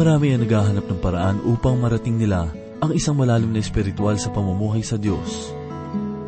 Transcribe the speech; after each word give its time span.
Marami 0.00 0.32
ang 0.32 0.40
naghahanap 0.40 0.88
ng 0.88 1.00
paraan 1.04 1.44
upang 1.44 1.76
marating 1.76 2.16
nila 2.16 2.48
ang 2.80 2.88
isang 2.96 3.12
malalim 3.12 3.52
na 3.52 3.60
espiritual 3.60 4.16
sa 4.16 4.32
pamumuhay 4.32 4.80
sa 4.80 4.96
Diyos. 4.96 5.52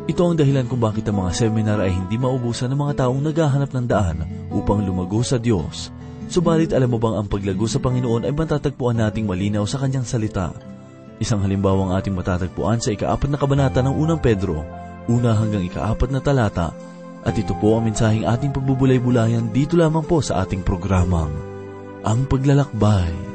Ito 0.05 0.29
ang 0.29 0.37
dahilan 0.37 0.69
kung 0.69 0.77
bakit 0.77 1.09
ang 1.09 1.25
mga 1.25 1.33
seminar 1.33 1.81
ay 1.81 1.89
hindi 1.89 2.21
maubusan 2.21 2.69
ng 2.69 2.77
mga 2.77 2.93
taong 3.01 3.25
naghahanap 3.25 3.73
ng 3.73 3.85
daan 3.89 4.29
upang 4.53 4.85
lumago 4.85 5.25
sa 5.25 5.41
Diyos. 5.41 5.89
Subalit 6.29 6.69
alam 6.69 6.93
mo 6.93 7.01
bang 7.01 7.17
ang 7.17 7.25
paglago 7.25 7.65
sa 7.65 7.81
Panginoon 7.81 8.29
ay 8.29 8.33
matatagpuan 8.37 9.01
nating 9.01 9.25
malinaw 9.25 9.65
sa 9.65 9.81
Kanyang 9.81 10.05
salita. 10.05 10.53
Isang 11.17 11.41
halimbawa 11.41 11.89
ang 11.89 11.91
ating 11.97 12.13
matatagpuan 12.13 12.77
sa 12.77 12.93
ikaapat 12.93 13.25
na 13.25 13.41
kabanata 13.41 13.81
ng 13.81 13.95
unang 13.97 14.21
Pedro, 14.21 14.61
una 15.09 15.33
hanggang 15.33 15.65
ikaapat 15.65 16.13
na 16.13 16.21
talata, 16.21 16.77
at 17.25 17.33
ito 17.33 17.57
po 17.57 17.81
ang 17.81 17.89
mensaheng 17.89 18.29
ating 18.29 18.53
pagbubulay-bulayan 18.53 19.49
dito 19.49 19.73
lamang 19.81 20.05
po 20.05 20.21
sa 20.21 20.45
ating 20.45 20.61
programang, 20.61 21.33
Ang 22.05 22.29
Paglalakbay. 22.29 23.32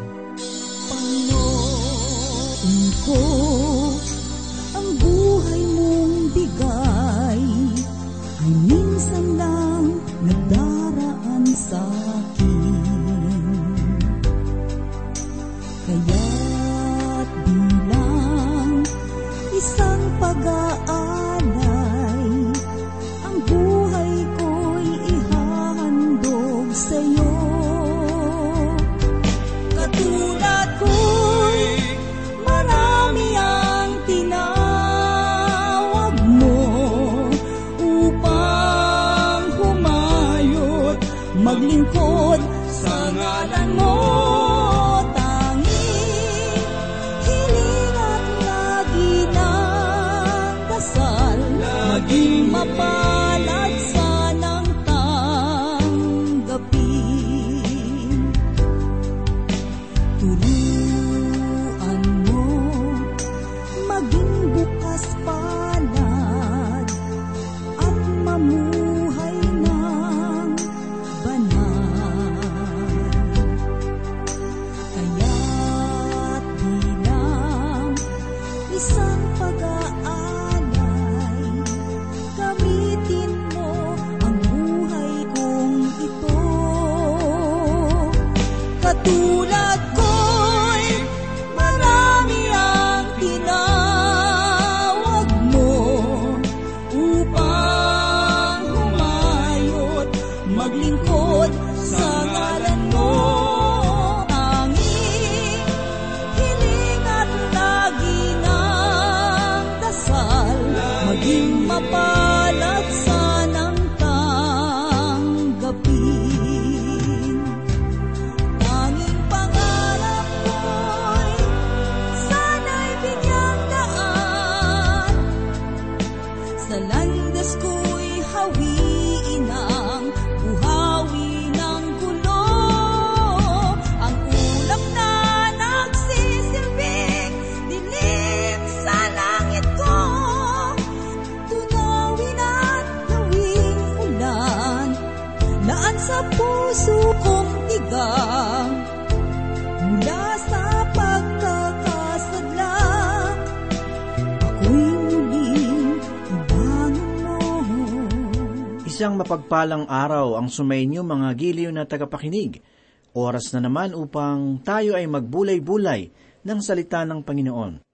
Mapagpalang 159.28 159.84
araw 159.92 160.40
ang 160.40 160.48
sumainyo 160.48 161.04
mga 161.04 161.36
giliw 161.36 161.68
na 161.68 161.84
tagapakinig. 161.84 162.64
Oras 163.12 163.52
na 163.52 163.60
naman 163.60 163.92
upang 163.92 164.56
tayo 164.64 164.96
ay 164.96 165.04
magbulay-bulay 165.04 166.08
ng 166.48 166.58
salita 166.64 167.04
ng 167.04 167.20
Panginoon. 167.20 167.84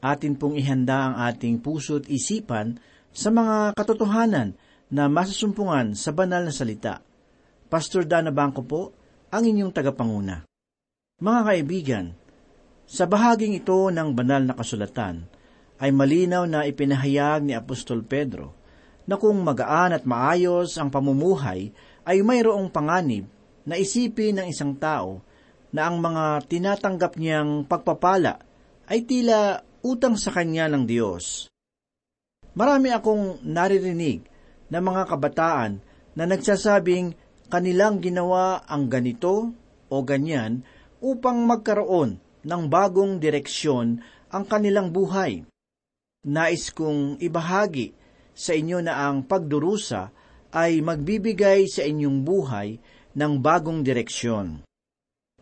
Atin 0.00 0.32
pong 0.40 0.56
ihanda 0.56 1.12
ang 1.12 1.14
ating 1.28 1.60
puso't 1.60 2.08
isipan 2.08 2.80
sa 3.12 3.28
mga 3.28 3.76
katotohanan 3.76 4.56
na 4.88 5.12
masusumpungan 5.12 5.92
sa 5.92 6.08
banal 6.16 6.48
na 6.48 6.56
salita. 6.56 7.04
Pastor 7.68 8.08
Dana 8.08 8.32
Bangko 8.32 8.64
po, 8.64 8.96
ang 9.28 9.44
inyong 9.44 9.76
tagapanguna. 9.76 10.48
Mga 11.20 11.40
kaibigan, 11.44 12.06
sa 12.88 13.04
bahaging 13.04 13.60
ito 13.60 13.92
ng 13.92 14.16
banal 14.16 14.40
na 14.40 14.56
kasulatan, 14.56 15.28
ay 15.84 15.92
malinaw 15.92 16.48
na 16.48 16.64
ipinahayag 16.64 17.44
ni 17.44 17.52
Apostol 17.52 18.08
Pedro 18.08 18.56
na 19.08 19.16
kung 19.16 19.40
magaan 19.40 19.96
at 19.96 20.04
maayos 20.04 20.76
ang 20.76 20.92
pamumuhay 20.92 21.72
ay 22.04 22.20
mayroong 22.20 22.68
panganib 22.68 23.24
na 23.64 23.80
isipin 23.80 24.36
ng 24.36 24.46
isang 24.52 24.76
tao 24.76 25.24
na 25.72 25.88
ang 25.88 25.96
mga 26.00 26.44
tinatanggap 26.44 27.16
niyang 27.16 27.64
pagpapala 27.64 28.36
ay 28.88 29.08
tila 29.08 29.64
utang 29.80 30.20
sa 30.20 30.32
kanya 30.32 30.68
ng 30.68 30.84
Diyos. 30.84 31.48
Marami 32.52 32.92
akong 32.92 33.44
naririnig 33.44 34.24
na 34.68 34.84
mga 34.84 35.08
kabataan 35.08 35.80
na 36.12 36.24
nagsasabing 36.28 37.16
kanilang 37.48 38.04
ginawa 38.04 38.64
ang 38.68 38.92
ganito 38.92 39.56
o 39.88 39.94
ganyan 40.04 40.60
upang 41.00 41.48
magkaroon 41.48 42.20
ng 42.44 42.62
bagong 42.68 43.16
direksyon 43.16 44.00
ang 44.28 44.44
kanilang 44.44 44.92
buhay. 44.92 45.44
Nais 46.28 46.68
kong 46.74 47.20
ibahagi 47.22 47.97
sa 48.38 48.54
inyo 48.54 48.78
na 48.78 49.10
ang 49.10 49.26
pagdurusa 49.26 50.14
ay 50.54 50.78
magbibigay 50.78 51.66
sa 51.66 51.82
inyong 51.82 52.22
buhay 52.22 52.78
ng 53.18 53.32
bagong 53.42 53.82
direksyon. 53.82 54.62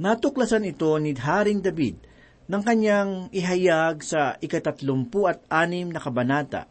Natuklasan 0.00 0.64
ito 0.64 0.96
ni 0.96 1.12
Haring 1.12 1.60
David 1.60 2.00
ng 2.48 2.62
kanyang 2.64 3.28
ihayag 3.28 4.00
sa 4.00 4.40
ikatatlumpu 4.40 5.28
at 5.28 5.44
anim 5.52 5.92
na 5.92 6.00
kabanata 6.00 6.64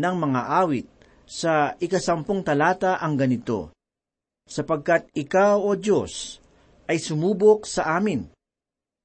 ng 0.00 0.14
mga 0.16 0.40
awit 0.64 0.88
sa 1.28 1.76
ikasampung 1.76 2.40
talata 2.40 2.96
ang 2.96 3.18
ganito, 3.18 3.76
Sapagkat 4.46 5.10
ikaw, 5.10 5.58
O 5.58 5.74
Diyos, 5.74 6.38
ay 6.86 7.02
sumubok 7.02 7.66
sa 7.66 7.98
amin. 7.98 8.30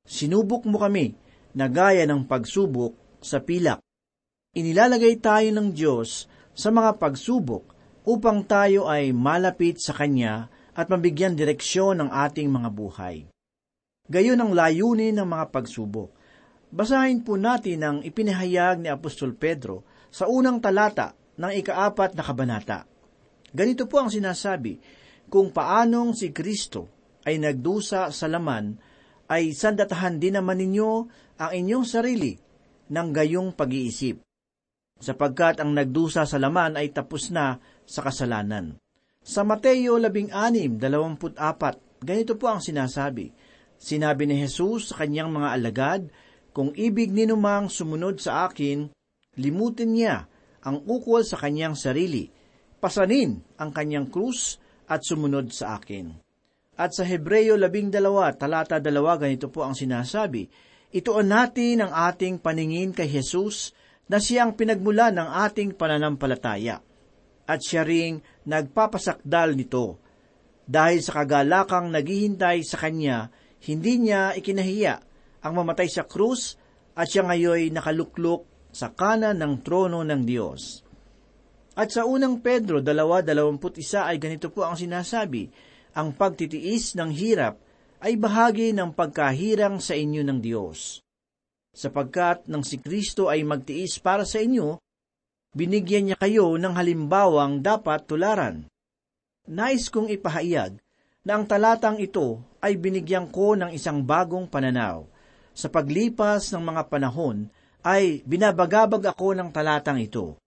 Sinubok 0.06 0.70
mo 0.70 0.78
kami 0.78 1.18
na 1.58 1.66
gaya 1.66 2.06
ng 2.06 2.30
pagsubok 2.30 2.94
sa 3.26 3.42
pilak. 3.42 3.82
Inilalagay 4.54 5.18
tayo 5.18 5.50
ng 5.50 5.74
Diyos 5.74 6.30
sa 6.62 6.70
mga 6.70 7.02
pagsubok 7.02 7.74
upang 8.06 8.46
tayo 8.46 8.86
ay 8.86 9.10
malapit 9.18 9.82
sa 9.82 9.98
Kanya 9.98 10.46
at 10.78 10.94
mabigyan 10.94 11.34
direksyon 11.34 11.98
ng 11.98 12.10
ating 12.14 12.54
mga 12.54 12.70
buhay. 12.70 13.26
Gayon 14.06 14.38
ang 14.38 14.54
layunin 14.54 15.18
ng 15.18 15.26
mga 15.26 15.50
pagsubok. 15.50 16.14
Basahin 16.70 17.26
po 17.26 17.34
natin 17.34 17.82
ang 17.82 17.98
ipinahayag 18.06 18.78
ni 18.78 18.94
Apostol 18.94 19.34
Pedro 19.34 19.82
sa 20.14 20.30
unang 20.30 20.62
talata 20.62 21.18
ng 21.42 21.50
ikaapat 21.50 22.14
na 22.14 22.22
kabanata. 22.22 22.86
Ganito 23.50 23.90
po 23.90 23.98
ang 23.98 24.14
sinasabi, 24.14 24.78
kung 25.34 25.50
paanong 25.50 26.14
si 26.14 26.30
Kristo 26.30 26.88
ay 27.26 27.42
nagdusa 27.42 28.14
sa 28.14 28.28
laman, 28.30 28.78
ay 29.34 29.56
sandatahan 29.56 30.22
din 30.22 30.38
naman 30.38 30.62
ninyo 30.62 30.92
ang 31.42 31.52
inyong 31.52 31.86
sarili 31.88 32.36
ng 32.92 33.08
gayong 33.16 33.56
pag-iisip, 33.56 34.24
sapagkat 35.02 35.58
ang 35.60 35.74
nagdusa 35.74 36.30
sa 36.30 36.38
laman 36.38 36.78
ay 36.78 36.94
tapos 36.94 37.34
na 37.34 37.58
sa 37.84 38.06
kasalanan. 38.06 38.78
Sa 39.22 39.42
Mateo 39.42 39.98
16:24, 39.98 40.78
ganito 42.02 42.34
po 42.38 42.46
ang 42.50 42.62
sinasabi. 42.62 43.34
Sinabi 43.82 44.30
ni 44.30 44.38
Jesus 44.38 44.94
sa 44.94 45.02
kanyang 45.02 45.34
mga 45.34 45.50
alagad, 45.58 46.02
Kung 46.52 46.76
ibig 46.76 47.16
ninumang 47.16 47.72
sumunod 47.72 48.20
sa 48.20 48.46
akin, 48.46 48.92
limutin 49.40 49.96
niya 49.96 50.28
ang 50.62 50.84
ukol 50.84 51.24
sa 51.24 51.40
kanyang 51.40 51.80
sarili, 51.80 52.28
pasanin 52.78 53.40
ang 53.56 53.72
kanyang 53.72 54.12
krus 54.12 54.60
at 54.92 55.00
sumunod 55.02 55.50
sa 55.56 55.80
akin. 55.80 56.12
At 56.76 56.92
sa 56.92 57.08
Hebreyo 57.08 57.56
12, 57.56 58.36
talata 58.36 58.84
2, 58.84 58.92
ganito 59.22 59.48
po 59.48 59.64
ang 59.64 59.72
sinasabi, 59.72 60.52
Ituon 60.92 61.32
natin 61.32 61.88
ang 61.88 61.96
ating 62.12 62.44
paningin 62.44 62.92
kay 62.92 63.08
Jesus 63.08 63.72
na 64.12 64.20
siyang 64.20 64.60
pinagmula 64.60 65.08
ng 65.16 65.30
ating 65.48 65.80
pananampalataya. 65.80 66.84
At 67.48 67.64
siya 67.64 67.88
ring 67.88 68.20
nagpapasakdal 68.44 69.56
nito. 69.56 70.04
Dahil 70.68 71.00
sa 71.00 71.24
kagalakang 71.24 71.88
naghihintay 71.88 72.60
sa 72.68 72.76
kanya, 72.76 73.32
hindi 73.64 74.04
niya 74.04 74.36
ikinahiya 74.36 74.96
ang 75.48 75.54
mamatay 75.56 75.88
sa 75.88 76.04
krus 76.04 76.60
at 76.92 77.08
siya 77.08 77.24
ngayoy 77.24 77.72
nakaluklok 77.72 78.44
sa 78.76 78.92
kanan 78.92 79.40
ng 79.40 79.64
trono 79.64 80.04
ng 80.04 80.22
Diyos. 80.28 80.84
At 81.80 81.96
sa 81.96 82.04
unang 82.04 82.44
Pedro 82.44 82.84
2.21 82.84 84.12
ay 84.12 84.20
ganito 84.20 84.52
po 84.52 84.68
ang 84.68 84.76
sinasabi, 84.76 85.48
ang 85.96 86.12
pagtitiis 86.12 87.00
ng 87.00 87.12
hirap 87.16 87.60
ay 88.04 88.20
bahagi 88.20 88.76
ng 88.76 88.92
pagkahirang 88.92 89.80
sa 89.80 89.96
inyo 89.96 90.20
ng 90.24 90.40
Diyos. 90.44 91.00
Sapagkat 91.72 92.52
nang 92.52 92.68
si 92.68 92.80
Kristo 92.80 93.32
ay 93.32 93.48
magtiis 93.48 93.96
para 94.04 94.28
sa 94.28 94.44
inyo, 94.44 94.76
binigyan 95.56 96.12
niya 96.12 96.18
kayo 96.20 96.60
ng 96.60 96.74
halimbawang 96.76 97.64
dapat 97.64 98.04
tularan. 98.08 98.68
Nais 99.48 99.88
kong 99.88 100.12
ipahayag 100.12 100.78
na 101.24 101.32
ang 101.40 101.48
talatang 101.48 101.98
ito 101.98 102.44
ay 102.60 102.76
binigyan 102.76 103.32
ko 103.32 103.56
ng 103.56 103.72
isang 103.72 104.04
bagong 104.04 104.52
pananaw. 104.52 105.08
Sa 105.52 105.68
paglipas 105.68 106.52
ng 106.54 106.64
mga 106.64 106.84
panahon, 106.88 107.48
ay 107.82 108.22
binabagabag 108.24 109.02
ako 109.10 109.34
ng 109.36 109.50
talatang 109.50 109.98
ito. 109.98 110.38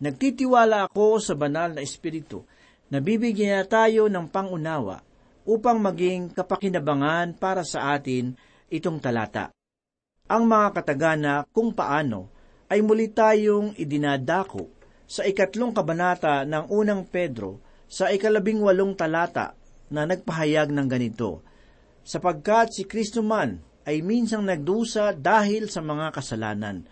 Nagtitiwala 0.00 0.90
ako 0.90 1.20
sa 1.22 1.36
banal 1.36 1.76
na 1.76 1.84
Espiritu 1.84 2.42
na 2.88 2.98
bibigyan 2.98 3.62
niya 3.62 3.66
tayo 3.68 4.08
ng 4.10 4.26
pangunawa 4.26 5.02
upang 5.44 5.78
maging 5.78 6.32
kapakinabangan 6.32 7.36
para 7.36 7.62
sa 7.62 7.94
atin 7.94 8.32
itong 8.72 8.98
talata. 8.98 9.52
Ang 10.24 10.48
mga 10.48 10.80
katagana 10.80 11.44
kung 11.52 11.76
paano 11.76 12.32
ay 12.72 12.80
muli 12.80 13.12
tayong 13.12 13.76
idinadako 13.76 14.72
sa 15.04 15.20
ikatlong 15.20 15.76
kabanata 15.76 16.48
ng 16.48 16.72
unang 16.72 17.04
Pedro 17.04 17.60
sa 17.84 18.08
ikalabing 18.08 18.56
walong 18.64 18.96
talata 18.96 19.52
na 19.92 20.08
nagpahayag 20.08 20.72
ng 20.72 20.88
ganito, 20.88 21.44
sapagkat 22.08 22.72
si 22.72 22.88
Kristo 22.88 23.20
man 23.20 23.60
ay 23.84 24.00
minsang 24.00 24.48
nagdusa 24.48 25.12
dahil 25.12 25.68
sa 25.68 25.84
mga 25.84 26.16
kasalanan, 26.16 26.88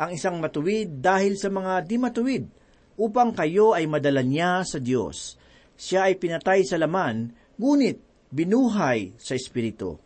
ang 0.00 0.10
isang 0.16 0.40
matuwid 0.40 1.04
dahil 1.04 1.36
sa 1.36 1.52
mga 1.52 1.84
di 1.84 2.00
matuwid, 2.00 2.48
upang 2.96 3.36
kayo 3.36 3.76
ay 3.76 3.84
madala 3.84 4.24
niya 4.24 4.64
sa 4.64 4.80
Diyos. 4.80 5.36
Siya 5.76 6.08
ay 6.08 6.16
pinatay 6.16 6.64
sa 6.64 6.80
laman 6.80 7.28
ngunit 7.60 8.00
binuhay 8.32 9.20
sa 9.20 9.36
Espiritu. 9.36 10.00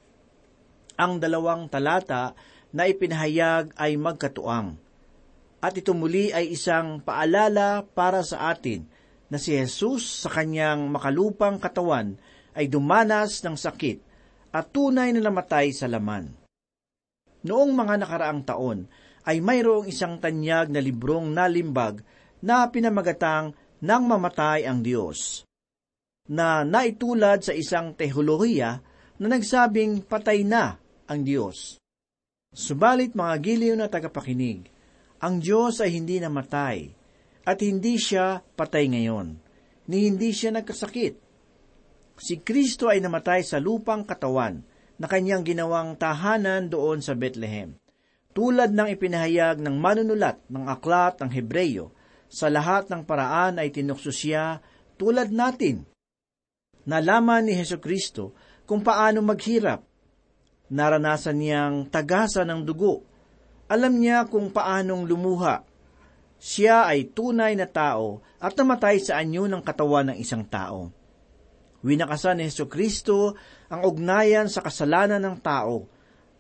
Ang 0.99 1.23
dalawang 1.23 1.70
talata 1.70 2.35
na 2.75 2.91
ipinahayag 2.91 3.71
ay 3.79 3.94
magkatuang. 3.94 4.75
At 5.62 5.79
ito 5.79 5.94
muli 5.94 6.35
ay 6.35 6.53
isang 6.53 7.00
paalala 7.00 7.87
para 7.94 8.21
sa 8.26 8.50
atin 8.50 8.85
na 9.31 9.38
si 9.38 9.55
Jesus 9.55 10.26
sa 10.26 10.29
kanyang 10.29 10.91
makalupang 10.91 11.62
katawan 11.62 12.19
ay 12.53 12.67
dumanas 12.67 13.41
ng 13.47 13.56
sakit 13.56 14.03
at 14.50 14.69
tunay 14.75 15.15
na 15.15 15.23
namatay 15.23 15.71
sa 15.71 15.87
laman. 15.87 16.35
Noong 17.47 17.73
mga 17.73 17.94
nakaraang 18.03 18.43
taon 18.43 18.79
ay 19.25 19.41
mayroong 19.41 19.88
isang 19.88 20.20
tanyag 20.20 20.69
na 20.69 20.82
librong 20.82 21.32
nalimbag 21.32 22.05
na 22.44 22.69
pinamagatang 22.69 23.56
nang 23.81 24.05
mamatay 24.05 24.69
ang 24.69 24.85
Diyos 24.85 25.49
na 26.25 26.65
naitulad 26.65 27.44
sa 27.44 27.53
isang 27.53 27.93
teolohiya 27.93 28.81
na 29.20 29.27
nagsabing 29.29 30.05
patay 30.09 30.41
na 30.44 30.81
ang 31.05 31.20
Diyos. 31.20 31.77
Subalit 32.55 33.19
mga 33.19 33.35
giliw 33.43 33.75
na 33.75 33.91
tagapakinig, 33.91 34.71
ang 35.19 35.43
Diyos 35.43 35.83
ay 35.83 35.91
hindi 35.99 36.23
namatay 36.23 36.87
at 37.43 37.59
hindi 37.59 37.99
siya 37.99 38.47
patay 38.55 38.87
ngayon, 38.87 39.35
ni 39.91 40.06
hindi 40.06 40.31
siya 40.31 40.55
nagkasakit. 40.55 41.19
Si 42.15 42.39
Kristo 42.39 42.87
ay 42.87 43.03
namatay 43.03 43.43
sa 43.43 43.59
lupang 43.59 44.06
katawan 44.06 44.62
na 45.03 45.11
kanyang 45.11 45.43
ginawang 45.43 45.99
tahanan 45.99 46.71
doon 46.71 47.03
sa 47.03 47.19
Bethlehem. 47.19 47.75
Tulad 48.31 48.71
ng 48.71 48.87
ipinahayag 48.87 49.59
ng 49.59 49.75
manunulat 49.75 50.39
ng 50.47 50.71
aklat 50.71 51.19
ng 51.19 51.31
Hebreyo, 51.35 51.91
sa 52.31 52.47
lahat 52.51 52.87
ng 52.87 53.03
paraan 53.03 53.59
ay 53.59 53.75
tinukso 53.75 54.15
siya 54.15 54.62
tulad 54.95 55.31
natin 55.31 55.87
nalaman 56.87 57.49
ni 57.49 57.56
Heso 57.56 57.81
Kristo 57.81 58.37
kung 58.65 58.85
paano 58.85 59.21
maghirap. 59.25 59.83
Naranasan 60.73 61.37
niyang 61.41 61.89
tagasa 61.93 62.47
ng 62.49 62.65
dugo. 62.65 63.05
Alam 63.69 64.01
niya 64.01 64.25
kung 64.29 64.49
paanong 64.49 65.05
lumuha. 65.05 65.65
Siya 66.41 66.89
ay 66.89 67.13
tunay 67.13 67.57
na 67.57 67.69
tao 67.69 68.21
at 68.41 68.53
namatay 68.57 69.01
sa 69.01 69.21
anyo 69.21 69.49
ng 69.49 69.65
katawan 69.65 70.13
ng 70.13 70.17
isang 70.21 70.45
tao. 70.45 70.93
Winakasan 71.85 72.41
ni 72.41 72.49
Heso 72.49 72.65
Kristo 72.65 73.37
ang 73.69 73.85
ugnayan 73.85 74.49
sa 74.49 74.65
kasalanan 74.65 75.21
ng 75.21 75.37
tao 75.45 75.85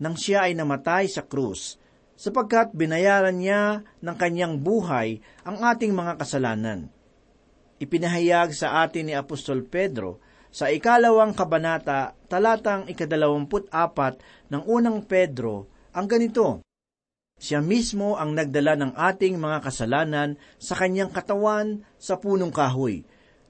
nang 0.00 0.16
siya 0.16 0.48
ay 0.48 0.56
namatay 0.56 1.06
sa 1.06 1.22
krus, 1.22 1.78
sapagkat 2.16 2.74
binayaran 2.74 3.36
niya 3.38 3.84
ng 4.02 4.16
kanyang 4.16 4.58
buhay 4.58 5.22
ang 5.46 5.60
ating 5.62 5.94
mga 5.94 6.18
kasalanan. 6.18 6.90
Ipinahayag 7.78 8.54
sa 8.56 8.82
atin 8.86 9.10
ni 9.10 9.14
Apostol 9.14 9.66
Pedro 9.66 10.22
sa 10.54 10.70
ikalawang 10.70 11.34
kabanata, 11.34 12.14
talatang 12.30 12.86
ikadalawamput 12.86 13.74
apat 13.74 14.22
ng 14.54 14.62
unang 14.70 15.02
Pedro, 15.02 15.66
ang 15.90 16.06
ganito, 16.06 16.62
Siya 17.34 17.58
mismo 17.58 18.14
ang 18.14 18.38
nagdala 18.38 18.78
ng 18.78 18.92
ating 18.94 19.34
mga 19.34 19.66
kasalanan 19.66 20.38
sa 20.54 20.78
kanyang 20.78 21.10
katawan 21.10 21.82
sa 21.98 22.22
punong 22.22 22.54
kahoy, 22.54 23.02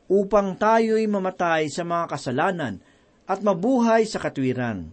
upang 0.08 0.56
tayo'y 0.56 1.04
mamatay 1.04 1.68
sa 1.68 1.84
mga 1.84 2.08
kasalanan 2.08 2.80
at 3.28 3.44
mabuhay 3.44 4.08
sa 4.08 4.16
katwiran. 4.16 4.88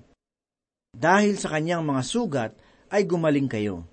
Dahil 0.92 1.40
sa 1.40 1.56
kanyang 1.56 1.88
mga 1.88 2.04
sugat 2.04 2.52
ay 2.92 3.08
gumaling 3.08 3.48
kayo. 3.48 3.88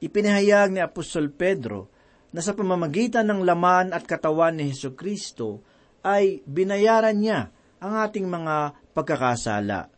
Ipinahayag 0.00 0.72
ni 0.72 0.80
Apostol 0.80 1.28
Pedro 1.28 1.92
na 2.32 2.40
sa 2.40 2.56
pamamagitan 2.56 3.28
ng 3.28 3.44
laman 3.44 3.92
at 3.92 4.08
katawan 4.08 4.56
ni 4.56 4.72
Heso 4.72 4.96
Kristo 4.96 5.60
ay 6.04 6.40
binayaran 6.48 7.16
niya 7.16 7.52
ang 7.80 7.92
ating 8.04 8.28
mga 8.28 8.76
pagkakasala. 8.92 9.88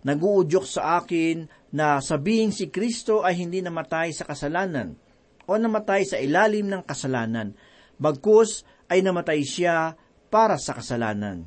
Naguudyok 0.00 0.64
sa 0.64 1.00
akin 1.00 1.44
na 1.76 2.00
sabihin 2.00 2.52
si 2.52 2.72
Kristo 2.72 3.20
ay 3.20 3.36
hindi 3.36 3.60
namatay 3.60 4.16
sa 4.16 4.24
kasalanan 4.24 4.96
o 5.44 5.52
namatay 5.58 6.06
sa 6.06 6.16
ilalim 6.16 6.70
ng 6.70 6.82
kasalanan, 6.86 7.52
bagkus 8.00 8.64
ay 8.88 9.04
namatay 9.04 9.44
siya 9.44 9.98
para 10.30 10.56
sa 10.56 10.72
kasalanan. 10.78 11.44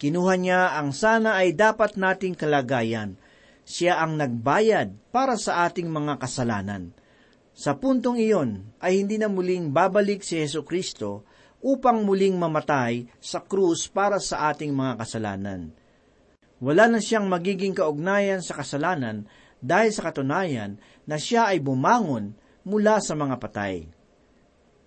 Kinuha 0.00 0.34
niya 0.40 0.80
ang 0.80 0.96
sana 0.96 1.36
ay 1.36 1.52
dapat 1.52 2.00
nating 2.00 2.32
kalagayan. 2.32 3.20
Siya 3.68 4.00
ang 4.00 4.16
nagbayad 4.16 5.12
para 5.12 5.36
sa 5.36 5.68
ating 5.68 5.92
mga 5.92 6.16
kasalanan. 6.16 6.96
Sa 7.52 7.76
puntong 7.76 8.16
iyon 8.16 8.72
ay 8.80 9.04
hindi 9.04 9.20
na 9.20 9.28
muling 9.28 9.68
babalik 9.68 10.24
si 10.24 10.40
Yesu 10.40 10.64
Kristo 10.64 11.28
upang 11.60 12.08
muling 12.08 12.36
mamatay 12.40 13.04
sa 13.20 13.44
krus 13.44 13.84
para 13.88 14.16
sa 14.16 14.48
ating 14.52 14.72
mga 14.72 15.04
kasalanan. 15.04 15.60
Wala 16.60 16.88
na 16.88 17.00
siyang 17.00 17.28
magiging 17.28 17.72
kaugnayan 17.72 18.44
sa 18.44 18.60
kasalanan 18.60 19.24
dahil 19.60 19.92
sa 19.92 20.08
katunayan 20.08 20.80
na 21.04 21.16
siya 21.16 21.52
ay 21.52 21.60
bumangon 21.60 22.36
mula 22.64 23.00
sa 23.00 23.16
mga 23.16 23.36
patay. 23.40 23.88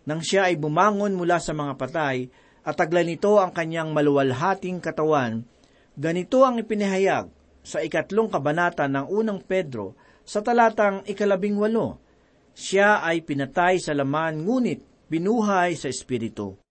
Nang 0.05 0.21
siya 0.21 0.49
ay 0.49 0.57
bumangon 0.57 1.17
mula 1.17 1.41
sa 1.41 1.53
mga 1.53 1.73
patay 1.77 2.29
at 2.65 2.75
tagla 2.77 3.01
nito 3.01 3.41
ang 3.41 3.53
kanyang 3.53 3.89
maluwalhating 3.93 4.81
katawan, 4.81 5.45
ganito 5.97 6.45
ang 6.45 6.61
ipinahayag 6.61 7.29
sa 7.63 7.81
ikatlong 7.81 8.29
kabanata 8.29 8.85
ng 8.89 9.09
unang 9.09 9.41
Pedro 9.41 9.97
sa 10.25 10.45
talatang 10.45 11.05
ikalabing 11.09 11.57
walo. 11.57 12.01
Siya 12.53 13.01
ay 13.01 13.25
pinatay 13.25 13.81
sa 13.81 13.97
laman 13.97 14.45
ngunit 14.45 15.09
binuhay 15.09 15.73
sa 15.73 15.89
espiritu 15.89 16.62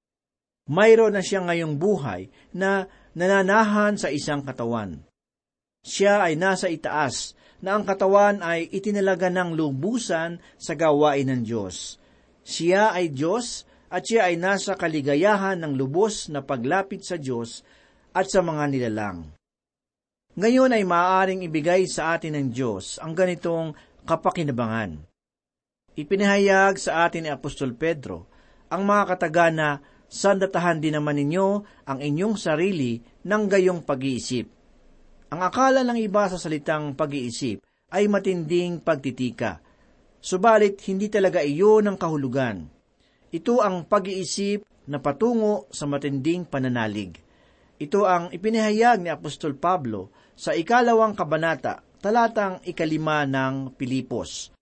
mayroon 0.71 1.16
na 1.16 1.23
siya 1.25 1.42
ngayong 1.42 1.78
buhay 1.81 2.31
na 2.54 2.87
nananahan 3.16 3.99
sa 3.99 4.12
isang 4.12 4.45
katawan. 4.47 5.02
Siya 5.83 6.23
ay 6.23 6.38
nasa 6.38 6.71
itaas, 6.71 7.35
na 7.62 7.78
ang 7.78 7.87
katawan 7.87 8.42
ay 8.42 8.66
itinalaga 8.75 9.31
ng 9.31 9.54
lubusan 9.54 10.42
sa 10.59 10.75
gawain 10.75 11.31
ng 11.31 11.40
Diyos. 11.47 11.97
Siya 12.42 12.90
ay 12.90 13.14
Diyos 13.14 13.62
at 13.87 14.02
siya 14.02 14.26
ay 14.26 14.35
nasa 14.35 14.75
kaligayahan 14.75 15.62
ng 15.62 15.78
lubos 15.78 16.26
na 16.26 16.42
paglapit 16.42 17.07
sa 17.07 17.14
Diyos 17.14 17.62
at 18.11 18.26
sa 18.26 18.42
mga 18.42 18.66
nilalang. 18.66 19.31
Ngayon 20.35 20.75
ay 20.75 20.83
maaaring 20.83 21.47
ibigay 21.47 21.87
sa 21.87 22.19
atin 22.19 22.35
ng 22.35 22.47
Diyos 22.50 22.99
ang 22.99 23.14
ganitong 23.14 23.78
kapakinabangan. 24.02 24.99
Ipinahayag 25.95 26.83
sa 26.83 27.07
atin 27.07 27.28
ni 27.28 27.31
Apostol 27.31 27.78
Pedro 27.78 28.26
ang 28.73 28.83
mga 28.83 29.14
katagana 29.14 29.78
sandatahan 30.12 30.76
din 30.76 30.92
naman 30.92 31.16
ninyo 31.16 31.49
ang 31.88 31.99
inyong 32.04 32.37
sarili 32.37 33.00
ng 33.25 33.42
gayong 33.49 33.81
pag-iisip. 33.81 34.45
Ang 35.33 35.40
akala 35.40 35.81
ng 35.88 35.97
iba 35.97 36.28
sa 36.28 36.37
salitang 36.37 36.92
pag-iisip 36.92 37.64
ay 37.88 38.04
matinding 38.12 38.85
pagtitika. 38.85 39.64
Subalit, 40.21 40.76
hindi 40.85 41.09
talaga 41.09 41.40
iyon 41.40 41.88
ang 41.88 41.97
kahulugan. 41.97 42.69
Ito 43.33 43.64
ang 43.64 43.88
pag-iisip 43.88 44.69
na 44.92 45.00
patungo 45.00 45.73
sa 45.73 45.88
matinding 45.88 46.45
pananalig. 46.45 47.16
Ito 47.81 48.04
ang 48.04 48.28
ipinahayag 48.28 49.00
ni 49.00 49.09
Apostol 49.09 49.57
Pablo 49.57 50.12
sa 50.37 50.52
ikalawang 50.52 51.16
kabanata, 51.16 51.81
talatang 52.04 52.61
ikalima 52.69 53.25
ng 53.25 53.73
Pilipos. 53.73 54.52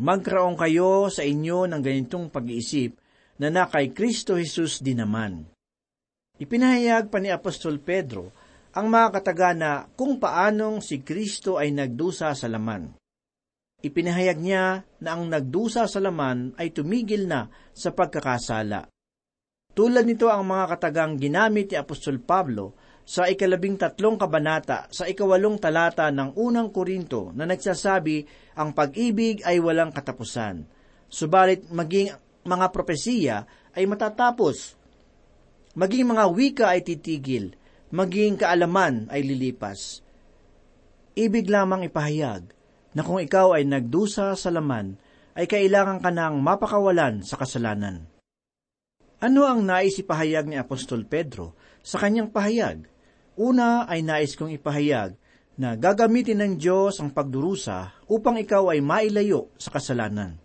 Magkaroon 0.00 0.56
kayo 0.56 1.12
sa 1.12 1.20
inyo 1.20 1.68
ng 1.68 1.80
ganitong 1.84 2.32
pag-iisip 2.32 2.96
na 3.38 3.48
na 3.48 3.64
kay 3.70 3.94
Kristo 3.94 4.36
Jesus 4.36 4.82
din 4.82 5.00
naman. 5.02 5.46
Ipinahayag 6.38 7.10
pa 7.10 7.18
ni 7.18 7.30
Apostol 7.34 7.82
Pedro 7.82 8.30
ang 8.74 8.86
mga 8.86 9.08
katagana 9.18 9.90
kung 9.98 10.22
paanong 10.22 10.78
si 10.78 11.02
Kristo 11.02 11.58
ay 11.58 11.74
nagdusa 11.74 12.30
sa 12.34 12.46
laman. 12.46 12.94
Ipinahayag 13.78 14.38
niya 14.38 14.82
na 15.02 15.08
ang 15.14 15.30
nagdusa 15.30 15.86
sa 15.86 15.98
laman 16.02 16.54
ay 16.58 16.74
tumigil 16.74 17.30
na 17.30 17.46
sa 17.74 17.94
pagkakasala. 17.94 18.90
Tulad 19.70 20.02
nito 20.02 20.26
ang 20.26 20.42
mga 20.42 20.74
katagang 20.74 21.14
ginamit 21.14 21.70
ni 21.70 21.78
Apostol 21.78 22.18
Pablo 22.18 22.74
sa 23.06 23.30
ikalabing 23.30 23.78
tatlong 23.78 24.18
kabanata 24.18 24.90
sa 24.90 25.06
ikawalong 25.06 25.62
talata 25.62 26.10
ng 26.10 26.34
unang 26.34 26.74
Korinto 26.74 27.30
na 27.32 27.46
nagsasabi 27.46 28.26
ang 28.58 28.74
pag-ibig 28.74 29.46
ay 29.46 29.62
walang 29.62 29.94
katapusan. 29.94 30.66
Subalit 31.06 31.70
maging 31.70 32.12
mga 32.48 32.72
propesiya 32.72 33.44
ay 33.76 33.84
matatapos. 33.84 34.80
Maging 35.76 36.16
mga 36.16 36.24
wika 36.32 36.66
ay 36.72 36.80
titigil, 36.80 37.52
maging 37.92 38.40
kaalaman 38.40 39.06
ay 39.12 39.20
lilipas. 39.20 40.00
Ibig 41.12 41.46
lamang 41.52 41.84
ipahayag 41.86 42.48
na 42.96 43.04
kung 43.04 43.20
ikaw 43.20 43.54
ay 43.54 43.68
nagdusa 43.68 44.32
sa 44.32 44.50
laman, 44.50 44.96
ay 45.38 45.46
kailangan 45.46 46.02
ka 46.02 46.10
nang 46.10 46.42
mapakawalan 46.42 47.22
sa 47.22 47.38
kasalanan. 47.38 48.10
Ano 49.22 49.46
ang 49.46 49.62
nais 49.62 49.98
ipahayag 49.98 50.50
ni 50.50 50.58
Apostol 50.58 51.06
Pedro 51.06 51.54
sa 51.82 51.98
kanyang 52.02 52.30
pahayag? 52.30 52.86
Una 53.38 53.86
ay 53.86 54.02
nais 54.02 54.34
kong 54.34 54.50
ipahayag 54.58 55.14
na 55.58 55.74
gagamitin 55.74 56.38
ng 56.42 56.54
Diyos 56.54 57.02
ang 57.02 57.10
pagdurusa 57.10 58.06
upang 58.06 58.38
ikaw 58.38 58.70
ay 58.70 58.78
mailayo 58.78 59.50
sa 59.58 59.74
kasalanan. 59.74 60.38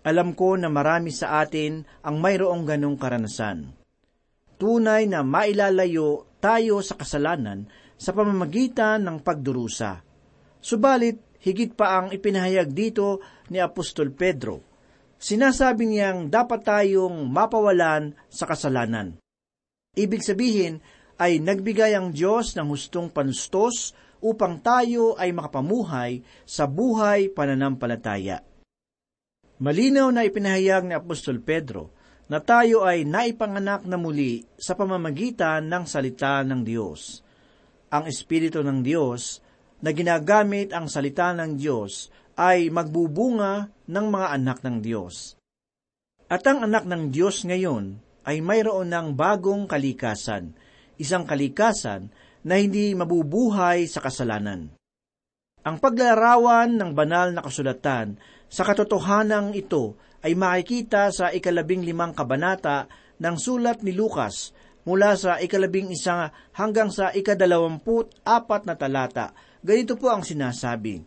Alam 0.00 0.32
ko 0.32 0.56
na 0.56 0.72
marami 0.72 1.12
sa 1.12 1.44
atin 1.44 1.84
ang 2.00 2.16
mayroong 2.24 2.64
ganong 2.64 2.96
karanasan. 2.96 3.76
Tunay 4.56 5.04
na 5.08 5.20
mailalayo 5.20 6.36
tayo 6.40 6.80
sa 6.80 6.96
kasalanan 6.96 7.68
sa 8.00 8.16
pamamagitan 8.16 9.04
ng 9.04 9.20
pagdurusa. 9.20 10.00
Subalit, 10.60 11.40
higit 11.44 11.76
pa 11.76 12.00
ang 12.00 12.12
ipinahayag 12.12 12.72
dito 12.72 13.20
ni 13.52 13.60
Apostol 13.60 14.12
Pedro. 14.12 14.64
Sinasabi 15.20 15.84
niyang 15.84 16.32
dapat 16.32 16.64
tayong 16.64 17.28
mapawalan 17.28 18.16
sa 18.32 18.48
kasalanan. 18.48 19.20
Ibig 19.92 20.24
sabihin 20.24 20.80
ay 21.20 21.44
nagbigay 21.44 21.92
ang 21.92 22.08
Diyos 22.16 22.56
ng 22.56 22.72
hustong 22.72 23.12
panustos 23.12 23.92
upang 24.24 24.64
tayo 24.64 25.16
ay 25.20 25.32
makapamuhay 25.36 26.24
sa 26.48 26.64
buhay 26.64 27.32
pananampalataya. 27.32 28.49
Malinaw 29.60 30.08
na 30.08 30.24
ipinahayag 30.24 30.88
ni 30.88 30.96
Apostol 30.96 31.44
Pedro 31.44 31.92
na 32.32 32.40
tayo 32.40 32.80
ay 32.88 33.04
naipanganak 33.04 33.84
na 33.84 34.00
muli 34.00 34.40
sa 34.56 34.72
pamamagitan 34.72 35.68
ng 35.68 35.84
salita 35.84 36.40
ng 36.40 36.64
Diyos. 36.64 37.20
Ang 37.92 38.08
Espiritu 38.08 38.64
ng 38.64 38.80
Diyos 38.80 39.44
na 39.84 39.92
ginagamit 39.92 40.72
ang 40.72 40.88
salita 40.88 41.36
ng 41.36 41.60
Diyos 41.60 42.08
ay 42.40 42.72
magbubunga 42.72 43.68
ng 43.84 44.06
mga 44.08 44.26
anak 44.32 44.64
ng 44.64 44.80
Diyos. 44.80 45.36
At 46.32 46.40
ang 46.48 46.64
anak 46.64 46.88
ng 46.88 47.12
Diyos 47.12 47.44
ngayon 47.44 48.00
ay 48.24 48.40
mayroon 48.40 48.88
ng 48.88 49.12
bagong 49.12 49.68
kalikasan, 49.68 50.56
isang 50.96 51.28
kalikasan 51.28 52.08
na 52.48 52.56
hindi 52.56 52.96
mabubuhay 52.96 53.84
sa 53.84 54.00
kasalanan. 54.00 54.72
Ang 55.60 55.76
paglalarawan 55.76 56.80
ng 56.80 56.96
banal 56.96 57.36
na 57.36 57.44
kasulatan 57.44 58.16
sa 58.50 58.66
katotohanan 58.66 59.54
ito 59.54 59.94
ay 60.26 60.34
makikita 60.34 61.14
sa 61.14 61.30
ikalabing 61.30 61.86
limang 61.86 62.12
kabanata 62.12 62.90
ng 63.22 63.36
sulat 63.38 63.86
ni 63.86 63.94
Lucas 63.94 64.50
mula 64.82 65.14
sa 65.14 65.38
ikalabing 65.38 65.94
isa 65.94 66.34
hanggang 66.58 66.90
sa 66.90 67.14
ikadalawamput 67.14 68.26
apat 68.26 68.66
na 68.66 68.74
talata. 68.74 69.30
Ganito 69.62 69.94
po 69.94 70.10
ang 70.10 70.26
sinasabi. 70.26 71.06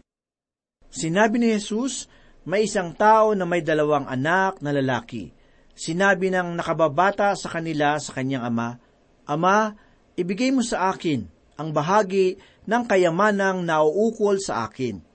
Sinabi 0.87 1.35
ni 1.41 1.51
Jesus, 1.57 2.07
may 2.47 2.69
isang 2.69 2.95
tao 2.95 3.35
na 3.35 3.43
may 3.43 3.59
dalawang 3.65 4.07
anak 4.07 4.61
na 4.63 4.71
lalaki. 4.71 5.33
Sinabi 5.73 6.29
ng 6.29 6.53
nakababata 6.53 7.33
sa 7.33 7.49
kanila 7.49 7.97
sa 7.97 8.13
kanyang 8.13 8.45
ama, 8.45 8.77
Ama, 9.25 9.73
ibigay 10.13 10.53
mo 10.53 10.61
sa 10.61 10.93
akin 10.93 11.25
ang 11.57 11.73
bahagi 11.73 12.37
ng 12.69 12.83
kayamanang 12.85 13.65
nauukol 13.65 14.37
sa 14.37 14.69
akin 14.69 15.12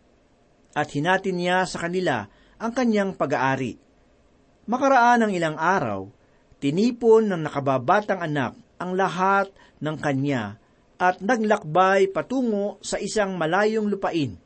at 0.78 0.94
hinatin 0.94 1.34
niya 1.34 1.66
sa 1.66 1.82
kanila 1.82 2.30
ang 2.62 2.70
kanyang 2.70 3.18
pag-aari. 3.18 3.74
Makaraan 4.70 5.26
ng 5.26 5.32
ilang 5.34 5.58
araw, 5.58 6.06
tinipon 6.62 7.34
ng 7.34 7.42
nakababatang 7.50 8.22
anak 8.22 8.54
ang 8.78 8.94
lahat 8.94 9.50
ng 9.82 9.96
kanya 9.98 10.62
at 11.02 11.18
naglakbay 11.18 12.06
patungo 12.14 12.78
sa 12.78 13.02
isang 13.02 13.34
malayong 13.34 13.90
lupain. 13.90 14.38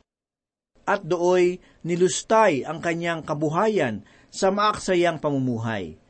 At 0.88 1.04
dooy 1.04 1.60
nilustay 1.84 2.64
ang 2.64 2.80
kanyang 2.80 3.20
kabuhayan 3.28 4.00
sa 4.32 4.48
maaksayang 4.48 5.20
pamumuhay. 5.20 6.00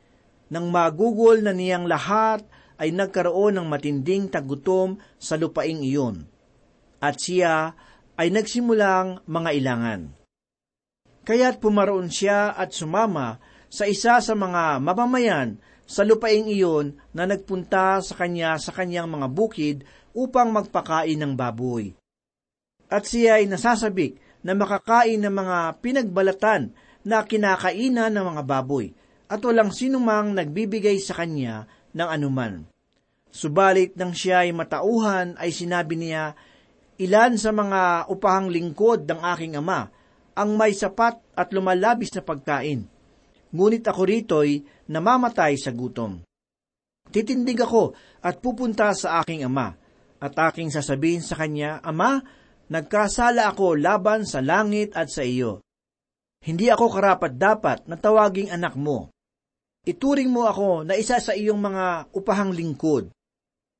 Nang 0.47 0.71
magugol 0.71 1.43
na 1.43 1.51
niyang 1.51 1.83
lahat 1.83 2.47
ay 2.79 2.95
nagkaroon 2.95 3.59
ng 3.59 3.67
matinding 3.67 4.31
tagutom 4.31 4.99
sa 5.19 5.35
lupaing 5.35 5.83
iyon. 5.83 6.25
At 7.03 7.19
siya 7.19 7.75
ay 8.17 8.29
nagsimulang 8.29 9.21
mga 9.25 9.49
ilangan. 9.57 10.01
Kaya't 11.23 11.63
pumaroon 11.63 12.11
siya 12.11 12.51
at 12.53 12.75
sumama 12.75 13.39
sa 13.71 13.87
isa 13.87 14.19
sa 14.19 14.33
mga 14.35 14.83
mamamayan 14.83 15.57
sa 15.87 16.03
lupaing 16.03 16.51
iyon 16.51 16.95
na 17.15 17.25
nagpunta 17.25 17.99
sa 18.03 18.13
kanya 18.15 18.59
sa 18.59 18.75
kanyang 18.75 19.09
mga 19.09 19.27
bukid 19.31 19.77
upang 20.13 20.53
magpakain 20.53 21.17
ng 21.17 21.33
baboy. 21.33 21.95
At 22.91 23.09
siya 23.09 23.41
ay 23.41 23.49
nasasabik 23.49 24.21
na 24.45 24.53
makakain 24.53 25.17
ng 25.23 25.33
mga 25.33 25.57
pinagbalatan 25.81 26.75
na 27.03 27.25
kinakainan 27.25 28.13
ng 28.13 28.25
mga 28.35 28.43
baboy 28.45 28.93
at 29.27 29.41
walang 29.41 29.73
sinumang 29.73 30.35
nagbibigay 30.37 31.01
sa 31.01 31.17
kanya 31.17 31.65
ng 31.95 32.07
anuman. 32.07 32.53
Subalit 33.33 33.97
nang 33.97 34.13
siya 34.13 34.45
ay 34.45 34.53
matauhan 34.53 35.33
ay 35.41 35.49
sinabi 35.49 35.97
niya, 35.97 36.37
Ilan 37.03 37.35
sa 37.35 37.51
mga 37.51 38.07
upahang 38.07 38.47
lingkod 38.47 39.03
ng 39.03 39.19
aking 39.35 39.59
ama 39.59 39.91
ang 40.33 40.55
may 40.55 40.71
sapat 40.71 41.19
at 41.35 41.51
lumalabis 41.51 42.15
na 42.15 42.23
pagkain. 42.23 42.87
Ngunit 43.53 43.83
ako 43.85 44.01
rito'y 44.07 44.63
namamatay 44.89 45.59
sa 45.59 45.75
gutom. 45.75 46.23
Titindig 47.13 47.61
ako 47.61 47.93
at 48.23 48.41
pupunta 48.41 48.89
sa 48.97 49.21
aking 49.21 49.45
ama, 49.45 49.75
at 50.23 50.33
aking 50.49 50.71
sasabihin 50.71 51.21
sa 51.21 51.35
kanya, 51.35 51.83
Ama, 51.83 52.23
nagkasala 52.71 53.51
ako 53.51 53.75
laban 53.75 54.23
sa 54.23 54.39
langit 54.39 54.95
at 54.95 55.11
sa 55.11 55.21
iyo. 55.21 55.61
Hindi 56.41 56.71
ako 56.71 56.87
karapat 56.89 57.35
dapat 57.35 57.79
na 57.91 57.99
tawaging 57.99 58.49
anak 58.49 58.73
mo. 58.79 59.11
Ituring 59.83 60.31
mo 60.31 60.47
ako 60.47 60.87
na 60.87 60.95
isa 60.95 61.19
sa 61.19 61.35
iyong 61.35 61.59
mga 61.59 62.15
upahang 62.15 62.55
lingkod. 62.55 63.11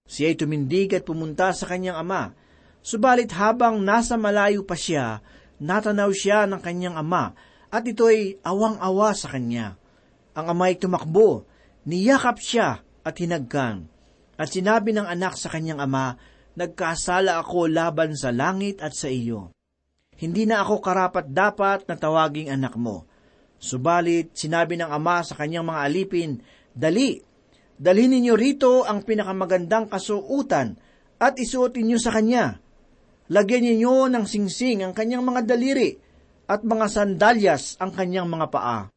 Siya 0.04 0.36
ay 0.36 0.38
tumindig 0.38 0.92
at 0.92 1.08
pumunta 1.08 1.56
sa 1.56 1.64
kanyang 1.64 2.04
ama, 2.04 2.36
Subalit 2.84 3.32
habang 3.32 3.80
nasa 3.80 4.20
malayo 4.20 4.68
pa 4.68 4.76
siya, 4.76 5.24
natanaw 5.64 6.12
siya 6.12 6.44
ng 6.52 6.60
kanyang 6.60 7.00
ama 7.00 7.32
at 7.72 7.88
ito'y 7.88 8.44
awang-awa 8.44 9.16
sa 9.16 9.32
kanya. 9.32 9.80
Ang 10.36 10.52
ama 10.52 10.68
ay 10.68 10.76
tumakbo, 10.76 11.48
niyakap 11.88 12.44
siya 12.44 12.84
at 12.84 13.16
hinagkan. 13.24 13.88
At 14.36 14.52
sinabi 14.52 14.92
ng 14.92 15.08
anak 15.08 15.40
sa 15.40 15.48
kanyang 15.48 15.80
ama, 15.80 16.20
nagkasala 16.60 17.40
ako 17.40 17.72
laban 17.72 18.20
sa 18.20 18.36
langit 18.36 18.84
at 18.84 18.92
sa 18.92 19.08
iyo. 19.08 19.56
Hindi 20.20 20.44
na 20.44 20.60
ako 20.62 20.84
karapat 20.84 21.32
dapat 21.32 21.88
na 21.88 21.96
tawaging 21.96 22.52
anak 22.52 22.76
mo. 22.76 23.08
Subalit, 23.64 24.36
sinabi 24.36 24.76
ng 24.76 24.92
ama 24.92 25.24
sa 25.24 25.40
kanyang 25.40 25.72
mga 25.72 25.82
alipin, 25.88 26.32
Dali, 26.74 27.16
dalhin 27.80 28.12
ninyo 28.12 28.34
rito 28.36 28.84
ang 28.84 29.06
pinakamagandang 29.06 29.88
kasuutan 29.88 30.76
at 31.22 31.40
isuotin 31.40 31.88
niyo 31.88 32.00
sa 32.02 32.12
kanya. 32.12 32.63
Lagyan 33.34 33.66
ninyo 33.66 34.14
ng 34.14 34.26
singsing 34.30 34.86
ang 34.86 34.94
kanyang 34.94 35.26
mga 35.26 35.42
daliri 35.50 35.98
at 36.46 36.62
mga 36.62 36.86
sandalyas 36.86 37.82
ang 37.82 37.90
kanyang 37.90 38.30
mga 38.30 38.48
paa. 38.54 38.94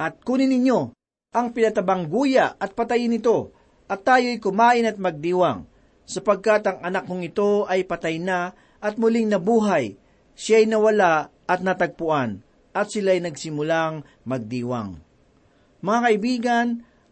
At 0.00 0.24
kunin 0.24 0.48
ninyo 0.48 0.96
ang 1.36 1.52
pinatabang 1.52 2.08
guya 2.08 2.56
at 2.56 2.72
patayin 2.72 3.20
ito 3.20 3.52
at 3.84 4.00
tayo'y 4.00 4.40
kumain 4.40 4.88
at 4.88 4.96
magdiwang 4.96 5.68
sapagkat 6.06 6.64
ang 6.70 6.78
anak 6.80 7.04
kong 7.04 7.26
ito 7.26 7.66
ay 7.66 7.82
patay 7.84 8.22
na 8.22 8.54
at 8.78 8.94
muling 8.96 9.26
nabuhay, 9.26 9.98
siya'y 10.38 10.70
nawala 10.70 11.34
at 11.44 11.60
natagpuan, 11.60 12.46
at 12.70 12.86
sila'y 12.88 13.18
nagsimulang 13.18 14.06
magdiwang. 14.22 15.02
Mga 15.82 16.00
kaibigan, 16.06 16.66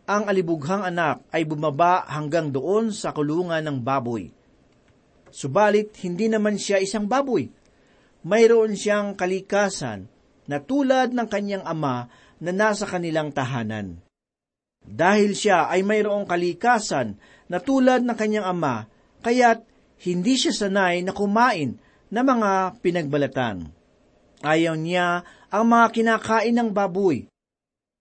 ang 0.06 0.24
alibughang 0.30 0.86
anak 0.86 1.26
ay 1.34 1.42
bumaba 1.42 2.06
hanggang 2.06 2.54
doon 2.54 2.94
sa 2.94 3.10
kulungan 3.10 3.64
ng 3.64 3.78
baboy. 3.82 4.30
Subalit, 5.34 5.90
hindi 6.06 6.30
naman 6.30 6.54
siya 6.54 6.78
isang 6.78 7.10
baboy. 7.10 7.50
Mayroon 8.22 8.78
siyang 8.78 9.18
kalikasan 9.18 10.06
na 10.46 10.62
tulad 10.62 11.10
ng 11.10 11.26
kanyang 11.26 11.66
ama 11.66 12.06
na 12.38 12.54
nasa 12.54 12.86
kanilang 12.86 13.34
tahanan. 13.34 13.98
Dahil 14.86 15.34
siya 15.34 15.66
ay 15.66 15.82
mayroong 15.82 16.30
kalikasan 16.30 17.18
na 17.50 17.58
tulad 17.58 18.06
ng 18.06 18.14
kanyang 18.14 18.46
ama, 18.46 18.86
kaya't 19.26 19.66
hindi 20.06 20.38
siya 20.38 20.54
sanay 20.54 21.02
na 21.02 21.10
kumain 21.10 21.82
na 22.14 22.22
mga 22.22 22.78
pinagbalatan. 22.78 23.74
Ayaw 24.38 24.78
niya 24.78 25.26
ang 25.50 25.64
mga 25.66 25.86
kinakain 25.90 26.54
ng 26.54 26.70
baboy. 26.70 27.26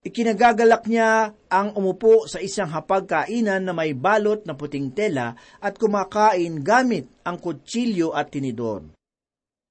Ikinagagalak 0.04 0.84
niya 0.84 1.32
ang 1.48 1.72
umupo 1.80 2.28
sa 2.28 2.36
isang 2.36 2.68
hapagkainan 2.68 3.64
na 3.64 3.72
may 3.72 3.96
balot 3.96 4.44
na 4.44 4.52
puting 4.52 4.92
tela 4.92 5.32
at 5.64 5.80
kumakain 5.80 6.60
gamit 6.60 7.08
ang 7.24 7.40
kutsilyo 7.40 8.12
at 8.12 8.28
tinidor. 8.28 8.84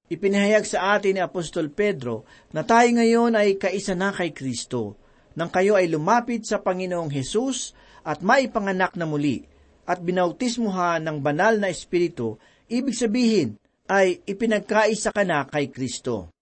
Ipinahayag 0.10 0.66
sa 0.66 0.98
atin 0.98 1.16
ni 1.16 1.22
Apostol 1.22 1.70
Pedro 1.70 2.26
na 2.50 2.66
tayo 2.66 2.90
ngayon 2.98 3.38
ay 3.38 3.62
kaisa 3.62 3.94
na 3.94 4.10
kay 4.10 4.34
Kristo, 4.34 4.98
nang 5.38 5.54
kayo 5.54 5.78
ay 5.78 5.86
lumapit 5.86 6.50
sa 6.50 6.66
Panginoong 6.66 7.14
Hesus 7.14 7.78
at 8.02 8.26
maipanganak 8.26 8.98
na 8.98 9.06
muli, 9.06 9.46
at 9.86 10.02
binautismuhan 10.02 11.06
ng 11.06 11.18
banal 11.22 11.62
na 11.62 11.70
Espiritu, 11.70 12.42
ibig 12.74 12.98
sabihin 12.98 13.56
ay 13.86 14.18
ipinagkaisa 14.26 15.14
ka 15.14 15.24
na 15.28 15.46
kay 15.46 15.70
Kristo. 15.70 16.34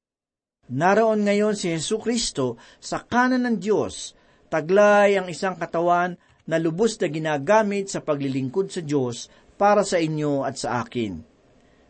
Naroon 0.71 1.27
ngayon 1.27 1.59
si 1.59 1.67
Hesu 1.67 1.99
Kristo 1.99 2.55
sa 2.79 3.03
kanan 3.03 3.43
ng 3.43 3.59
Diyos, 3.59 4.15
taglay 4.47 5.19
ang 5.19 5.27
isang 5.27 5.59
katawan 5.59 6.15
na 6.47 6.55
lubos 6.63 6.95
na 6.95 7.11
ginagamit 7.11 7.91
sa 7.91 7.99
paglilingkod 7.99 8.71
sa 8.71 8.79
Diyos 8.79 9.27
para 9.59 9.83
sa 9.83 9.99
inyo 9.99 10.47
at 10.47 10.55
sa 10.55 10.79
akin. 10.79 11.19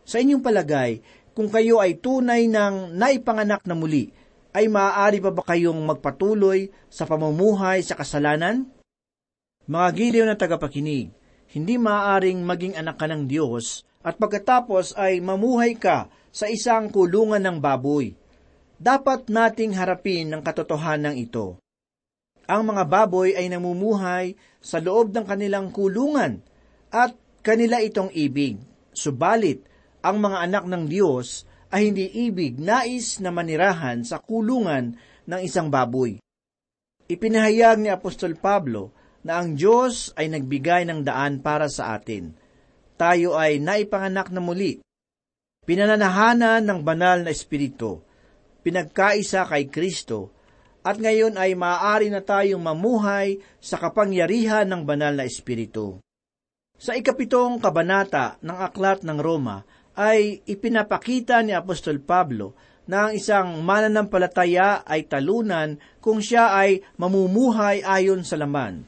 Sa 0.02 0.18
inyong 0.18 0.42
palagay, 0.42 0.98
kung 1.30 1.46
kayo 1.46 1.78
ay 1.78 2.02
tunay 2.02 2.50
ng 2.50 2.98
naipanganak 2.98 3.62
na 3.70 3.78
muli, 3.78 4.10
ay 4.50 4.66
maaari 4.66 5.22
pa 5.22 5.30
ba 5.30 5.46
kayong 5.46 5.78
magpatuloy 5.86 6.68
sa 6.90 7.06
pamumuhay 7.06 7.86
sa 7.86 7.94
kasalanan? 7.94 8.66
Mga 9.70 9.88
giliw 9.94 10.24
na 10.26 10.34
tagapakinig, 10.34 11.14
hindi 11.54 11.78
maaaring 11.78 12.42
maging 12.42 12.74
anak 12.74 12.98
ka 12.98 13.06
ng 13.06 13.30
Diyos 13.30 13.86
at 14.02 14.18
pagkatapos 14.18 14.98
ay 14.98 15.22
mamuhay 15.22 15.78
ka 15.78 16.10
sa 16.34 16.50
isang 16.50 16.90
kulungan 16.90 17.40
ng 17.46 17.62
baboy. 17.62 18.21
Dapat 18.82 19.30
nating 19.30 19.78
harapin 19.78 20.34
ang 20.34 20.42
katotohanan 20.42 21.14
ito. 21.14 21.62
Ang 22.50 22.74
mga 22.74 22.82
baboy 22.90 23.30
ay 23.38 23.46
namumuhay 23.46 24.34
sa 24.58 24.82
loob 24.82 25.14
ng 25.14 25.22
kanilang 25.22 25.70
kulungan 25.70 26.42
at 26.90 27.14
kanila 27.46 27.78
itong 27.78 28.10
ibig. 28.10 28.58
Subalit, 28.90 29.62
ang 30.02 30.18
mga 30.18 30.50
anak 30.50 30.64
ng 30.66 30.90
Diyos 30.90 31.46
ay 31.70 31.94
hindi 31.94 32.10
ibig 32.26 32.58
nais 32.58 33.22
na 33.22 33.30
manirahan 33.30 34.02
sa 34.02 34.18
kulungan 34.18 34.98
ng 35.30 35.40
isang 35.46 35.70
baboy. 35.70 36.18
Ipinahayag 37.06 37.78
ni 37.78 37.86
Apostol 37.86 38.34
Pablo 38.34 38.90
na 39.22 39.38
ang 39.38 39.54
Diyos 39.54 40.10
ay 40.18 40.26
nagbigay 40.26 40.90
ng 40.90 41.06
daan 41.06 41.38
para 41.38 41.70
sa 41.70 41.94
atin. 41.94 42.34
Tayo 42.98 43.38
ay 43.38 43.62
naipanganak 43.62 44.34
na 44.34 44.42
muli. 44.42 44.82
Pinananahanan 45.62 46.66
ng 46.66 46.82
banal 46.82 47.22
na 47.22 47.30
espiritu. 47.30 48.02
Pinagkaisa 48.62 49.44
kay 49.50 49.68
Kristo. 49.68 50.30
At 50.82 50.98
ngayon 50.98 51.38
ay 51.38 51.54
maaari 51.54 52.10
na 52.10 52.22
tayong 52.22 52.62
mamuhay 52.62 53.38
sa 53.62 53.78
kapangyarihan 53.78 54.66
ng 54.66 54.82
banal 54.82 55.14
na 55.14 55.26
espiritu. 55.26 56.02
Sa 56.74 56.98
ikapitong 56.98 57.62
kabanata 57.62 58.42
ng 58.42 58.58
Aklat 58.58 59.06
ng 59.06 59.18
Roma 59.22 59.62
ay 59.94 60.42
ipinapakita 60.42 61.38
ni 61.46 61.54
Apostol 61.54 62.02
Pablo 62.02 62.58
na 62.90 63.06
ang 63.06 63.12
isang 63.14 63.62
mananampalataya 63.62 64.82
ay 64.82 65.06
talunan 65.06 65.78
kung 66.02 66.18
siya 66.18 66.50
ay 66.58 66.82
mamumuhay 66.98 67.86
ayon 67.86 68.26
sa 68.26 68.34
laman 68.34 68.82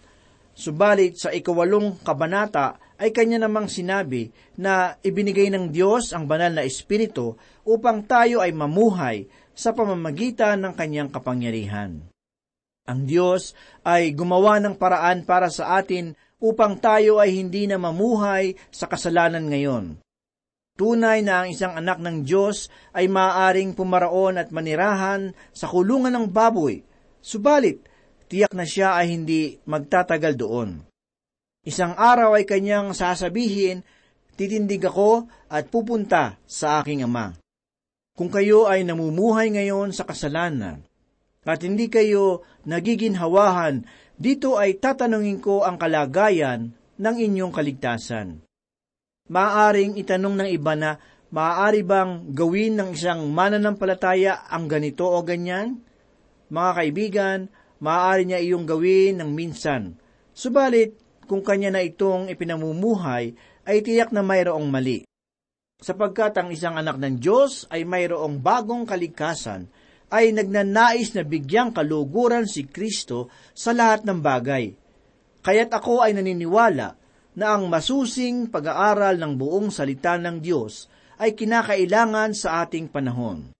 Subalit 0.55 1.19
sa 1.19 1.35
ikawalong 1.35 1.99
kabanata 2.07 2.79
ay 2.95 3.11
kanya 3.11 3.43
namang 3.43 3.67
sinabi 3.67 4.31
na 4.55 4.95
ibinigay 5.03 5.51
ng 5.51 5.75
Diyos 5.75 6.15
ang 6.15 6.31
banal 6.31 6.55
na 6.55 6.63
Espiritu 6.63 7.35
upang 7.67 8.07
tayo 8.07 8.39
ay 8.39 8.55
mamuhay 8.55 9.27
sa 9.55 9.73
pamamagitan 9.73 10.61
ng 10.63 10.75
kanyang 10.75 11.11
kapangyarihan. 11.11 12.03
Ang 12.85 13.01
Diyos 13.09 13.57
ay 13.81 14.13
gumawa 14.13 14.61
ng 14.61 14.77
paraan 14.77 15.25
para 15.25 15.49
sa 15.49 15.81
atin 15.81 16.13
upang 16.37 16.77
tayo 16.77 17.17
ay 17.17 17.33
hindi 17.33 17.65
na 17.65 17.81
mamuhay 17.81 18.53
sa 18.69 18.85
kasalanan 18.85 19.49
ngayon. 19.49 19.97
Tunay 20.75 21.23
na 21.23 21.47
ang 21.47 21.49
isang 21.49 21.79
anak 21.79 22.03
ng 22.03 22.27
Diyos 22.27 22.69
ay 22.93 23.07
maaaring 23.07 23.73
pumaraon 23.79 24.37
at 24.37 24.51
manirahan 24.51 25.33
sa 25.55 25.71
kulungan 25.71 26.13
ng 26.13 26.27
baboy, 26.29 26.83
subalit 27.23 27.81
tiyak 28.27 28.53
na 28.53 28.67
siya 28.67 28.99
ay 28.99 29.15
hindi 29.15 29.63
magtatagal 29.63 30.35
doon. 30.35 30.83
Isang 31.65 31.95
araw 31.97 32.37
ay 32.37 32.45
kanyang 32.45 32.93
sasabihin, 32.93 33.87
titindig 34.35 34.85
ako 34.85 35.31
at 35.49 35.71
pupunta 35.71 36.37
sa 36.45 36.83
aking 36.83 37.07
ama. 37.07 37.33
Kung 38.15 38.31
kayo 38.31 38.71
ay 38.71 38.87
namumuhay 38.87 39.51
ngayon 39.51 39.91
sa 39.91 40.07
kasalanan, 40.07 40.87
at 41.43 41.61
hindi 41.67 41.91
kayo 41.91 42.47
nagiginhawahan, 42.63 43.83
dito 44.15 44.55
ay 44.55 44.79
tatanungin 44.79 45.43
ko 45.43 45.67
ang 45.67 45.75
kalagayan 45.75 46.71
ng 46.95 47.17
inyong 47.19 47.51
kaligtasan. 47.51 48.39
Maaring 49.27 49.99
itanong 49.99 50.39
ng 50.39 50.49
iba 50.55 50.79
na, 50.79 51.03
maaari 51.35 51.83
bang 51.83 52.31
gawin 52.31 52.79
ng 52.79 52.95
isang 52.95 53.27
mananampalataya 53.35 54.47
ang 54.47 54.71
ganito 54.71 55.11
o 55.11 55.19
ganyan? 55.27 55.83
Mga 56.55 56.71
kaibigan, 56.71 57.39
maaari 57.83 58.31
niya 58.31 58.39
iyong 58.39 58.63
gawin 58.63 59.19
ng 59.19 59.31
minsan. 59.35 59.99
Subalit, 60.31 60.95
kung 61.27 61.43
kanya 61.43 61.75
na 61.75 61.83
itong 61.83 62.31
ipinamumuhay, 62.31 63.35
ay 63.67 63.83
tiyak 63.83 64.15
na 64.15 64.23
mayroong 64.23 64.71
mali. 64.71 65.03
Sapagkat 65.85 66.41
ang 66.41 66.49
isang 66.49 66.81
anak 66.81 66.97
ng 66.97 67.21
Diyos 67.21 67.69
ay 67.69 67.85
mayroong 67.85 68.41
bagong 68.41 68.89
kalikasan, 68.89 69.69
ay 70.09 70.33
nagnanais 70.33 71.13
na 71.13 71.21
bigyang 71.29 71.77
kaluguran 71.77 72.49
si 72.49 72.65
Kristo 72.65 73.29
sa 73.53 73.77
lahat 73.77 74.09
ng 74.09 74.17
bagay. 74.25 74.73
Kaya't 75.45 75.77
ako 75.77 76.01
ay 76.01 76.17
naniniwala 76.17 76.97
na 77.37 77.47
ang 77.53 77.69
masusing 77.69 78.49
pag-aaral 78.49 79.21
ng 79.21 79.37
buong 79.37 79.69
salita 79.69 80.17
ng 80.17 80.41
Diyos 80.41 80.89
ay 81.21 81.37
kinakailangan 81.37 82.33
sa 82.33 82.65
ating 82.65 82.89
panahon. 82.89 83.53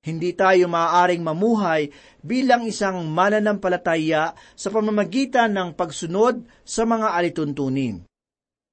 Hindi 0.00 0.32
tayo 0.32 0.64
maaaring 0.64 1.20
mamuhay 1.20 1.92
bilang 2.24 2.64
isang 2.64 3.04
mananampalataya 3.04 4.32
sa 4.56 4.72
pamamagitan 4.72 5.52
ng 5.52 5.76
pagsunod 5.76 6.40
sa 6.64 6.88
mga 6.88 7.20
alituntunin. 7.20 8.09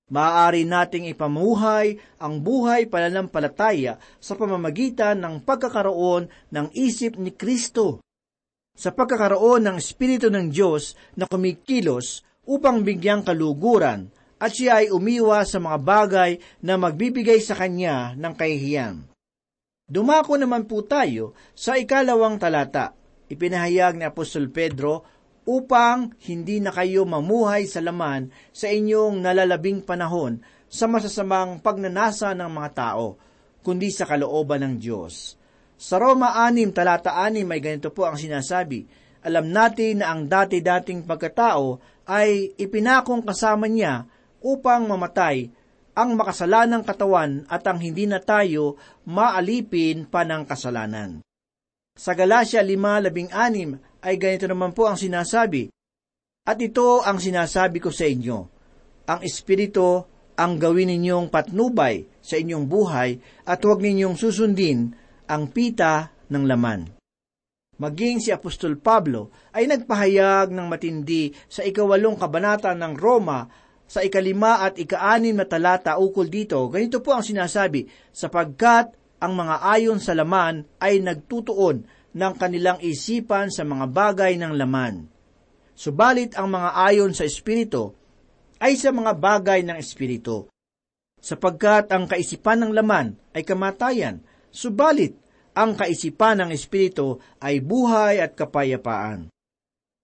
Maaari 0.07 0.63
nating 0.63 1.11
ipamuhay 1.11 1.99
ang 2.23 2.39
buhay 2.39 2.87
pananampalataya 2.87 3.99
sa 4.23 4.39
pamamagitan 4.39 5.19
ng 5.19 5.43
pagkakaroon 5.43 6.31
ng 6.47 6.67
isip 6.71 7.19
ni 7.19 7.35
Kristo. 7.35 7.99
Sa 8.71 8.95
pagkakaroon 8.95 9.67
ng 9.67 9.75
Espiritu 9.75 10.31
ng 10.31 10.47
Diyos 10.47 10.95
na 11.19 11.27
kumikilos 11.27 12.23
upang 12.47 12.87
bigyang 12.87 13.27
kaluguran 13.27 14.07
at 14.39 14.55
siya 14.55 14.85
ay 14.85 14.95
umiwa 14.95 15.43
sa 15.43 15.59
mga 15.59 15.77
bagay 15.83 16.31
na 16.63 16.79
magbibigay 16.79 17.43
sa 17.43 17.57
kanya 17.59 18.15
ng 18.15 18.31
kahihiyan. 18.31 19.03
Dumako 19.91 20.39
naman 20.39 20.71
po 20.71 20.87
tayo 20.87 21.35
sa 21.51 21.75
ikalawang 21.75 22.39
talata. 22.39 22.95
Ipinahayag 23.27 23.99
ni 23.99 24.07
Apostol 24.07 24.47
Pedro 24.55 25.16
upang 25.47 26.11
hindi 26.27 26.59
na 26.59 26.75
kayo 26.75 27.07
mamuhay 27.07 27.63
sa 27.63 27.79
laman 27.79 28.27
sa 28.51 28.67
inyong 28.67 29.23
nalalabing 29.23 29.79
panahon, 29.79 30.43
sa 30.67 30.91
masasamang 30.91 31.63
pagnanasa 31.63 32.35
ng 32.35 32.51
mga 32.51 32.69
tao, 32.75 33.15
kundi 33.63 33.87
sa 33.87 34.03
kalooban 34.03 34.67
ng 34.67 34.75
Diyos. 34.75 35.39
Sa 35.79 35.95
Roma 35.95 36.35
6, 36.51 36.75
talata 36.75 37.15
6 37.31 37.47
may 37.47 37.63
ganito 37.63 37.95
po 37.95 38.03
ang 38.03 38.19
sinasabi, 38.19 38.83
Alam 39.23 39.47
natin 39.47 40.03
na 40.03 40.11
ang 40.11 40.27
dati-dating 40.27 41.07
pagkatao 41.07 41.79
ay 42.11 42.51
ipinakong 42.59 43.23
kasama 43.23 43.71
niya 43.71 44.03
upang 44.43 44.83
mamatay 44.83 45.47
ang 45.97 46.13
makasalanang 46.13 46.85
katawan 46.85 47.47
at 47.49 47.65
ang 47.65 47.81
hindi 47.81 48.05
na 48.05 48.21
tayo 48.21 48.77
maalipin 49.07 50.05
pa 50.05 50.21
ng 50.27 50.45
kasalanan. 50.45 51.25
Sa 51.97 52.13
Galatia 52.13 52.61
5.16 52.61 53.86
ay 54.01 54.15
ganito 54.21 54.45
naman 54.45 54.73
po 54.73 54.85
ang 54.89 54.99
sinasabi, 54.99 55.69
At 56.47 56.57
ito 56.63 57.03
ang 57.03 57.19
sinasabi 57.19 57.83
ko 57.83 57.91
sa 57.91 58.07
inyo, 58.07 58.37
ang 59.07 59.19
Espiritu 59.23 60.05
ang 60.37 60.61
gawin 60.61 60.93
ninyong 60.93 61.33
patnubay 61.33 62.05
sa 62.21 62.37
inyong 62.37 62.69
buhay 62.69 63.17
at 63.43 63.59
huwag 63.65 63.81
ninyong 63.81 64.13
susundin 64.13 64.93
ang 65.25 65.49
pita 65.49 66.13
ng 66.29 66.43
laman. 66.45 66.93
Maging 67.77 68.21
si 68.21 68.29
Apostol 68.33 68.77
Pablo 68.77 69.33
ay 69.53 69.69
nagpahayag 69.69 70.49
ng 70.49 70.65
matindi 70.65 71.29
sa 71.45 71.61
ikawalong 71.65 72.17
kabanata 72.17 72.73
ng 72.73 72.93
Roma 72.97 73.45
sa 73.87 74.03
ikalima 74.03 74.65
at 74.65 74.77
ikaanim 74.77 75.37
na 75.37 75.47
talata 75.47 75.95
ukol 75.97 76.27
dito, 76.27 76.59
ganito 76.67 76.99
po 76.99 77.15
ang 77.15 77.23
sinasabi, 77.23 77.87
sapagkat 78.11 78.93
ang 79.17 79.33
mga 79.33 79.55
ayon 79.63 79.97
sa 79.97 80.13
laman 80.13 80.67
ay 80.77 81.01
nagtutuon 81.01 81.96
ng 82.17 82.33
kanilang 82.33 82.81
isipan 82.81 83.53
sa 83.53 83.61
mga 83.61 83.85
bagay 83.93 84.33
ng 84.41 84.57
laman. 84.57 85.05
Subalit 85.77 86.33
ang 86.33 86.49
mga 86.49 86.73
ayon 86.73 87.13
sa 87.13 87.29
Espiritu 87.29 87.93
ay 88.57 88.73
sa 88.73 88.89
mga 88.89 89.13
bagay 89.13 89.61
ng 89.61 89.77
Espiritu. 89.77 90.49
Sapagkat 91.21 91.93
ang 91.93 92.09
kaisipan 92.09 92.65
ng 92.65 92.71
laman 92.73 93.13
ay 93.37 93.45
kamatayan, 93.45 94.25
subalit 94.49 95.13
ang 95.53 95.77
kaisipan 95.77 96.41
ng 96.41 96.49
Espiritu 96.49 97.21
ay 97.37 97.61
buhay 97.61 98.17
at 98.17 98.33
kapayapaan. 98.33 99.29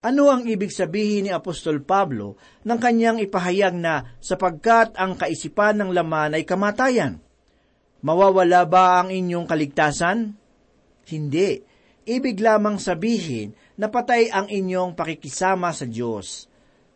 Ano 0.04 0.28
ang 0.28 0.44
ibig 0.46 0.70
sabihin 0.70 1.26
ni 1.26 1.30
Apostol 1.32 1.80
Pablo 1.82 2.36
ng 2.62 2.78
kanyang 2.78 3.18
ipahayag 3.24 3.74
na 3.74 4.14
sapagkat 4.20 4.94
ang 4.94 5.18
kaisipan 5.18 5.80
ng 5.80 5.90
laman 5.90 6.38
ay 6.38 6.46
kamatayan? 6.46 7.18
Mawawala 8.04 8.68
ba 8.68 9.00
ang 9.00 9.08
inyong 9.08 9.48
kaligtasan? 9.48 10.36
Hindi. 11.08 11.73
Ibig 12.04 12.36
lamang 12.44 12.76
sabihin 12.76 13.56
na 13.80 13.88
patay 13.88 14.28
ang 14.28 14.44
inyong 14.52 14.92
pakikisama 14.92 15.72
sa 15.72 15.88
Diyos. 15.88 16.46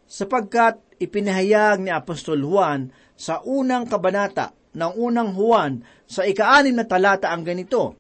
Sapagkat 0.05 1.01
ipinahayag 1.01 1.81
ni 1.81 1.91
Apostol 1.93 2.45
Juan 2.45 2.93
sa 3.17 3.41
unang 3.45 3.89
kabanata 3.89 4.53
ng 4.77 4.93
unang 5.01 5.33
Juan 5.33 5.81
sa 6.05 6.29
ikaanim 6.29 6.77
na 6.77 6.85
talata 6.85 7.33
ang 7.33 7.41
ganito, 7.45 7.97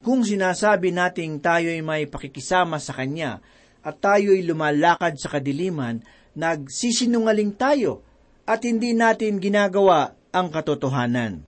Kung 0.00 0.24
sinasabi 0.24 0.96
nating 0.96 1.44
tayo'y 1.44 1.84
may 1.84 2.08
pakikisama 2.08 2.80
sa 2.80 2.96
Kanya, 2.96 3.36
at 3.84 4.00
tayo'y 4.00 4.40
lumalakad 4.48 5.20
sa 5.20 5.28
kadiliman, 5.28 6.00
nagsisinungaling 6.36 7.52
tayo 7.58 8.00
at 8.48 8.64
hindi 8.64 8.96
natin 8.96 9.42
ginagawa 9.42 10.16
ang 10.32 10.48
katotohanan. 10.48 11.44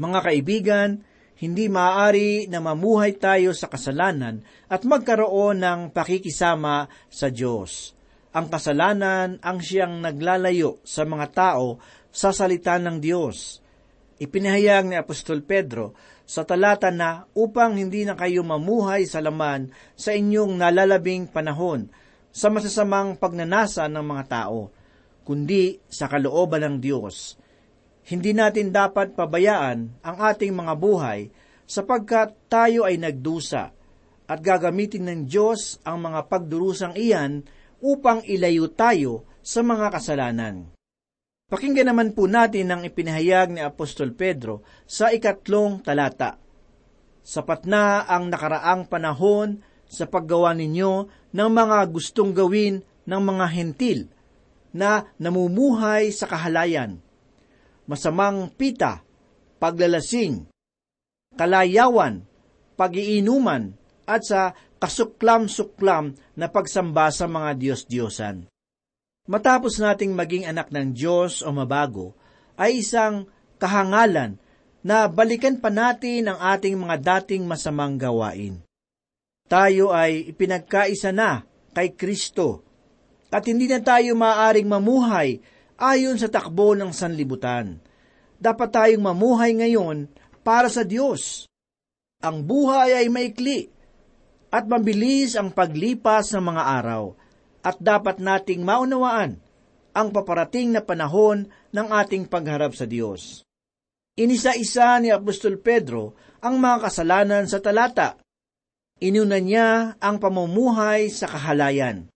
Mga 0.00 0.20
kaibigan, 0.24 0.90
hindi 1.36 1.68
maaari 1.68 2.48
na 2.48 2.64
mamuhay 2.64 3.12
tayo 3.20 3.52
sa 3.52 3.68
kasalanan 3.68 4.40
at 4.72 4.88
magkaroon 4.88 5.60
ng 5.60 5.80
pakikisama 5.92 6.88
sa 7.12 7.28
Diyos. 7.28 7.92
Ang 8.32 8.48
kasalanan 8.48 9.36
ang 9.44 9.60
siyang 9.60 10.00
naglalayo 10.00 10.80
sa 10.84 11.04
mga 11.04 11.26
tao 11.32 11.76
sa 12.08 12.32
salita 12.32 12.80
ng 12.80 12.96
Diyos. 13.00 13.60
Ipinahayag 14.16 14.88
ni 14.88 14.96
Apostol 14.96 15.44
Pedro 15.44 15.92
sa 16.24 16.48
talata 16.48 16.88
na 16.88 17.28
upang 17.36 17.76
hindi 17.76 18.08
na 18.08 18.16
kayo 18.16 18.40
mamuhay 18.40 19.04
sa 19.04 19.20
laman 19.20 19.68
sa 19.92 20.16
inyong 20.16 20.56
nalalabing 20.56 21.28
panahon 21.28 21.92
sa 22.32 22.48
masasamang 22.52 23.16
pagnanasa 23.16 23.88
ng 23.88 24.04
mga 24.04 24.24
tao, 24.28 24.68
kundi 25.24 25.80
sa 25.88 26.08
kalooban 26.08 26.64
ng 26.64 26.76
Diyos. 26.80 27.40
Hindi 28.06 28.30
natin 28.30 28.70
dapat 28.70 29.18
pabayaan 29.18 29.98
ang 29.98 30.16
ating 30.22 30.54
mga 30.54 30.78
buhay 30.78 31.26
sapagkat 31.66 32.38
tayo 32.46 32.86
ay 32.86 33.02
nagdusa 33.02 33.74
at 34.30 34.38
gagamitin 34.38 35.10
ng 35.10 35.20
Diyos 35.26 35.82
ang 35.82 36.06
mga 36.06 36.30
pagdurusang 36.30 36.94
iyan 36.94 37.42
upang 37.82 38.22
ilayo 38.22 38.70
tayo 38.70 39.26
sa 39.42 39.66
mga 39.66 39.90
kasalanan. 39.90 40.70
Pakinggan 41.46 41.90
naman 41.94 42.10
po 42.14 42.26
natin 42.26 42.70
ang 42.70 42.82
ipinahayag 42.82 43.54
ni 43.54 43.62
Apostol 43.62 44.14
Pedro 44.14 44.66
sa 44.82 45.14
ikatlong 45.14 45.82
talata. 45.82 46.38
Sapat 47.26 47.66
na 47.66 48.02
ang 48.06 48.30
nakaraang 48.30 48.86
panahon 48.86 49.62
sa 49.86 50.10
paggawa 50.10 50.54
ninyo 50.54 51.06
ng 51.34 51.50
mga 51.50 51.78
gustong 51.90 52.34
gawin 52.34 52.82
ng 53.06 53.22
mga 53.22 53.46
hentil 53.50 54.10
na 54.74 55.06
namumuhay 55.22 56.10
sa 56.10 56.26
kahalayan, 56.26 56.98
masamang 57.86 58.52
pita, 58.54 59.02
paglalasing, 59.58 60.46
kalayawan, 61.34 62.22
pagiinuman, 62.78 63.74
at 64.06 64.22
sa 64.22 64.54
kasuklam-suklam 64.78 66.14
na 66.38 66.46
pagsamba 66.46 67.10
sa 67.10 67.26
mga 67.26 67.58
Diyos-Diyosan. 67.58 68.46
Matapos 69.26 69.82
nating 69.82 70.14
maging 70.14 70.46
anak 70.46 70.70
ng 70.70 70.94
Diyos 70.94 71.42
o 71.42 71.50
mabago, 71.50 72.14
ay 72.54 72.86
isang 72.86 73.26
kahangalan 73.58 74.38
na 74.86 75.10
balikan 75.10 75.58
pa 75.58 75.66
natin 75.66 76.30
ang 76.30 76.38
ating 76.38 76.78
mga 76.78 76.96
dating 77.02 77.42
masamang 77.42 77.98
gawain. 77.98 78.62
Tayo 79.50 79.90
ay 79.90 80.30
ipinagkaisa 80.30 81.10
na 81.10 81.42
kay 81.74 81.98
Kristo 81.98 82.62
at 83.34 83.42
hindi 83.50 83.66
na 83.66 83.82
tayo 83.82 84.14
maaring 84.14 84.70
mamuhay 84.70 85.42
ayon 85.76 86.16
sa 86.16 86.28
takbo 86.28 86.72
ng 86.76 86.92
sanlibutan. 86.92 87.80
Dapat 88.36 88.68
tayong 88.68 89.04
mamuhay 89.04 89.56
ngayon 89.56 90.08
para 90.44 90.68
sa 90.68 90.84
Diyos. 90.84 91.48
Ang 92.20 92.44
buhay 92.44 92.96
ay 93.04 93.06
maikli 93.12 93.68
at 94.52 94.64
mabilis 94.68 95.36
ang 95.36 95.52
paglipas 95.52 96.32
ng 96.32 96.44
mga 96.44 96.62
araw 96.82 97.12
at 97.64 97.76
dapat 97.80 98.20
nating 98.20 98.64
maunawaan 98.64 99.40
ang 99.96 100.08
paparating 100.12 100.76
na 100.76 100.84
panahon 100.84 101.48
ng 101.72 101.86
ating 101.88 102.28
pagharap 102.28 102.76
sa 102.76 102.84
Diyos. 102.84 103.40
Inisa-isa 104.16 105.00
ni 105.00 105.08
Apostol 105.08 105.60
Pedro 105.60 106.16
ang 106.44 106.60
mga 106.60 106.88
kasalanan 106.88 107.44
sa 107.48 107.60
talata. 107.60 108.20
Inuna 109.00 109.40
niya 109.40 109.96
ang 110.00 110.16
pamumuhay 110.20 111.08
sa 111.12 111.28
kahalayan. 111.28 112.08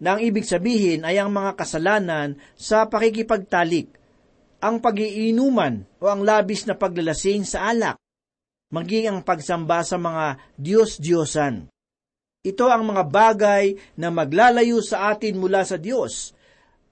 Na 0.00 0.16
ang 0.16 0.20
ibig 0.24 0.48
sabihin 0.48 1.04
ay 1.04 1.20
ang 1.20 1.28
mga 1.28 1.60
kasalanan 1.60 2.40
sa 2.56 2.88
pakikipagtalik, 2.88 3.92
ang 4.60 4.80
pagiinuman 4.80 5.84
o 6.00 6.08
ang 6.08 6.24
labis 6.24 6.64
na 6.64 6.76
paglalasing 6.76 7.44
sa 7.44 7.68
alak, 7.68 7.96
maging 8.72 9.12
ang 9.12 9.20
pagsamba 9.20 9.84
sa 9.84 10.00
mga 10.00 10.40
Diyos-Diyosan. 10.56 11.68
Ito 12.40 12.72
ang 12.72 12.88
mga 12.88 13.04
bagay 13.12 13.64
na 14.00 14.08
maglalayo 14.08 14.80
sa 14.80 15.12
atin 15.12 15.36
mula 15.36 15.60
sa 15.68 15.76
Diyos. 15.76 16.32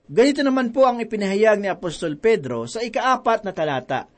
Ganito 0.05 0.45
naman 0.45 0.73
po 0.77 0.85
ang 0.85 1.01
ipinahayag 1.01 1.65
ni 1.65 1.69
Apostol 1.73 2.21
Pedro 2.21 2.69
sa 2.69 2.85
ikaapat 2.85 3.49
na 3.49 3.57
talata. 3.57 4.09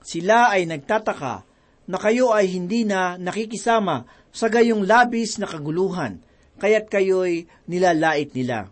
Sila 0.00 0.48
ay 0.52 0.64
nagtataka 0.64 1.44
na 1.88 1.96
kayo 2.00 2.32
ay 2.32 2.52
hindi 2.52 2.88
na 2.88 3.20
nakikisama 3.20 4.04
sa 4.32 4.48
gayong 4.52 4.84
labis 4.84 5.40
na 5.40 5.48
kaguluhan, 5.48 6.20
kaya't 6.58 6.90
kayo'y 6.90 7.46
nilalait 7.70 8.34
nila. 8.34 8.68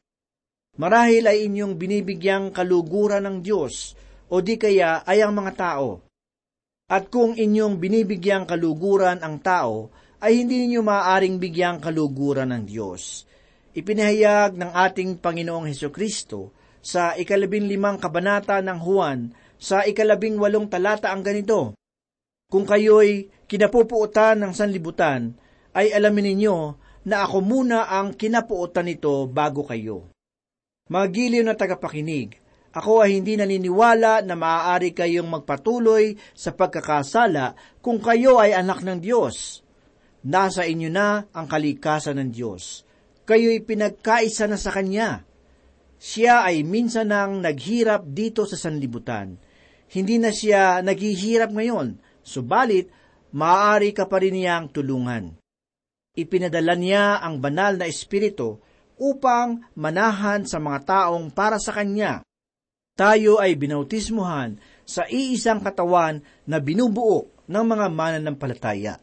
Marahil 0.77 1.25
ay 1.25 1.49
inyong 1.49 1.81
binibigyang 1.81 2.53
kaluguran 2.53 3.25
ng 3.25 3.37
Diyos, 3.41 3.97
o 4.29 4.45
di 4.45 4.61
kaya 4.61 5.01
ay 5.09 5.25
ang 5.25 5.33
mga 5.33 5.53
tao. 5.57 6.05
At 6.87 7.09
kung 7.09 7.33
inyong 7.35 7.81
binibigyang 7.81 8.45
kaluguran 8.45 9.25
ang 9.25 9.41
tao, 9.41 9.89
ay 10.21 10.45
hindi 10.45 10.67
ninyo 10.67 10.81
maaaring 10.85 11.41
bigyang 11.41 11.79
kaluguran 11.81 12.53
ng 12.53 12.63
Diyos. 12.69 13.25
Ipinahayag 13.77 14.57
ng 14.57 14.71
ating 14.73 15.21
Panginoong 15.21 15.69
Heso 15.69 15.93
Kristo 15.93 16.53
sa 16.81 17.17
ikalabing 17.17 17.69
limang 17.69 18.01
kabanata 18.01 18.61
ng 18.61 18.79
Juan 18.81 19.21
sa 19.57 19.85
ikalabing 19.85 20.37
walong 20.37 20.69
talata 20.69 21.09
ang 21.13 21.25
ganito, 21.25 21.77
Kung 22.47 22.69
kayo'y 22.69 23.45
kinapupuutan 23.49 24.39
ng 24.39 24.53
sanlibutan, 24.53 25.35
ay 25.77 25.93
alamin 25.93 26.33
ninyo 26.33 26.57
na 27.07 27.23
ako 27.23 27.39
muna 27.41 27.87
ang 27.87 28.19
kinapuutan 28.19 28.91
nito 28.91 29.31
bago 29.31 29.63
kayo. 29.63 30.11
Mga 30.91 31.07
giliw 31.15 31.43
na 31.47 31.55
tagapakinig, 31.55 32.35
ako 32.75 33.07
ay 33.07 33.17
hindi 33.17 33.39
naniniwala 33.39 34.27
na 34.27 34.35
maaari 34.35 34.93
kayong 34.93 35.31
magpatuloy 35.31 36.19
sa 36.35 36.53
pagkakasala 36.53 37.79
kung 37.81 38.03
kayo 38.03 38.43
ay 38.43 38.53
anak 38.53 38.85
ng 38.85 39.01
Diyos 39.01 39.67
nasa 40.27 40.67
inyo 40.67 40.91
na 40.91 41.31
ang 41.31 41.47
kalikasan 41.47 42.19
ng 42.19 42.31
Diyos. 42.35 42.83
Kayo'y 43.27 43.63
pinagkaisa 43.63 44.51
na 44.51 44.59
sa 44.59 44.75
Kanya. 44.75 45.23
Siya 45.97 46.43
ay 46.43 46.67
minsan 46.67 47.15
nang 47.15 47.41
naghirap 47.41 48.05
dito 48.11 48.45
sa 48.45 48.59
sanlibutan. 48.59 49.39
hindi 49.87 50.19
na 50.19 50.35
siya 50.35 50.83
naghihirap 50.83 51.55
ngayon, 51.55 52.03
subalit 52.27 52.91
maaari 53.31 53.95
ka 53.95 54.11
pa 54.11 54.19
rin 54.19 54.35
niyang 54.35 54.67
tulungan. 54.75 55.39
Ipinadala 56.17 56.73
niya 56.75 57.21
ang 57.21 57.45
banal 57.45 57.77
na 57.77 57.85
espiritu 57.85 58.57
upang 58.97 59.69
manahan 59.77 60.49
sa 60.49 60.57
mga 60.57 60.79
taong 60.89 61.29
para 61.29 61.61
sa 61.61 61.77
Kanya. 61.77 62.25
Tayo 62.97 63.37
ay 63.37 63.61
binautismuhan 63.61 64.57
sa 64.89 65.05
iisang 65.05 65.61
katawan 65.61 66.25
na 66.49 66.57
binubuo 66.57 67.29
ng 67.45 67.65
mga 67.69 67.87
mananampalataya. 67.93 68.97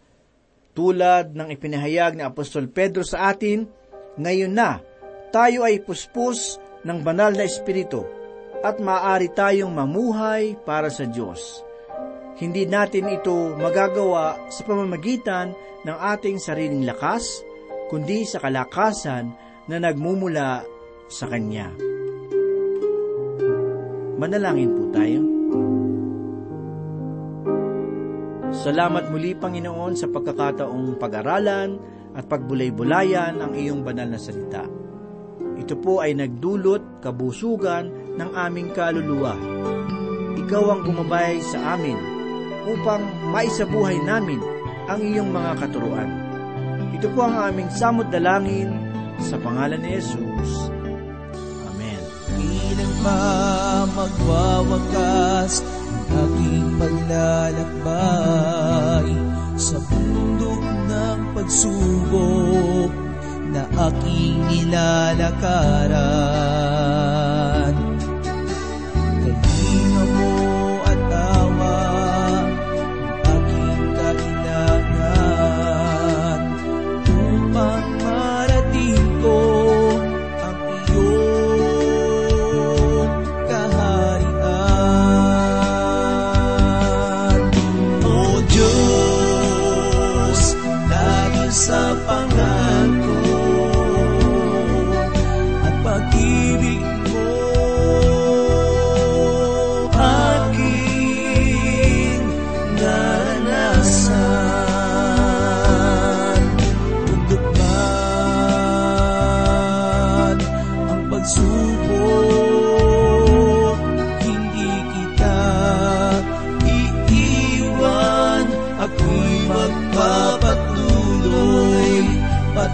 Tulad 0.73 1.37
ng 1.37 1.53
ipinahayag 1.53 2.17
ni 2.17 2.25
Apostol 2.25 2.65
Pedro 2.73 3.05
sa 3.05 3.29
atin, 3.29 3.69
ngayon 4.17 4.49
na 4.49 4.81
tayo 5.29 5.61
ay 5.61 5.85
puspos 5.85 6.57
ng 6.81 7.05
banal 7.05 7.37
na 7.37 7.45
espiritu 7.45 8.01
at 8.65 8.81
maaari 8.81 9.29
tayong 9.29 9.69
mamuhay 9.69 10.57
para 10.65 10.89
sa 10.89 11.05
Diyos. 11.05 11.61
Hindi 12.41 12.65
natin 12.65 13.13
ito 13.13 13.53
magagawa 13.53 14.49
sa 14.49 14.65
pamamagitan 14.65 15.53
ng 15.83 15.97
ating 15.99 16.39
sariling 16.39 16.87
lakas, 16.87 17.43
kundi 17.91 18.23
sa 18.23 18.39
kalakasan 18.39 19.35
na 19.67 19.77
nagmumula 19.79 20.63
sa 21.11 21.27
Kanya. 21.27 21.71
Manalangin 24.19 24.71
po 24.71 24.83
tayo. 24.95 25.21
Salamat 28.53 29.11
muli, 29.11 29.35
Panginoon, 29.35 29.99
sa 29.99 30.07
pagkakataong 30.07 30.95
pag-aralan 30.95 31.75
at 32.15 32.29
pagbulay-bulayan 32.31 33.43
ang 33.43 33.51
iyong 33.51 33.83
banal 33.83 34.07
na 34.07 34.21
salita. 34.21 34.63
Ito 35.59 35.75
po 35.81 35.99
ay 35.99 36.15
nagdulot 36.15 37.03
kabusugan 37.03 38.15
ng 38.15 38.29
aming 38.31 38.71
kaluluwa. 38.71 39.35
Ikaw 40.39 40.63
ang 40.69 40.81
gumabay 40.87 41.41
sa 41.43 41.75
amin 41.75 41.97
upang 42.69 43.03
maisabuhay 43.33 43.99
namin 44.05 44.52
ang 44.87 45.01
iyong 45.01 45.31
mga 45.31 45.51
katuruan. 45.63 46.09
Ito 46.93 47.07
po 47.11 47.27
ang 47.27 47.51
aming 47.51 47.69
samot 47.71 48.07
dalangin 48.11 48.71
sa 49.19 49.37
pangalan 49.39 49.79
ni 49.79 49.95
Jesus. 49.99 50.71
Amen. 51.67 52.03
Ilang 52.39 52.95
pa 53.03 53.19
magwawakas 53.91 55.63
ang 55.63 56.07
aking 56.27 56.79
paglalakbay 56.79 57.73
sa 59.59 59.77
bundok 59.87 60.61
ng 60.63 61.19
pagsubok 61.37 62.91
na 63.53 63.69
aking 63.91 64.41
ilalakaran. 64.65 65.93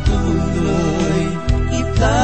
Patuloy 0.10 1.26
kita 1.70 2.18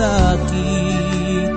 at 0.00 0.40
pasakit 0.48 1.52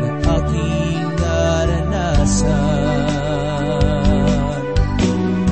Na 0.00 0.08
aking 0.40 1.12
naranasan 1.20 2.56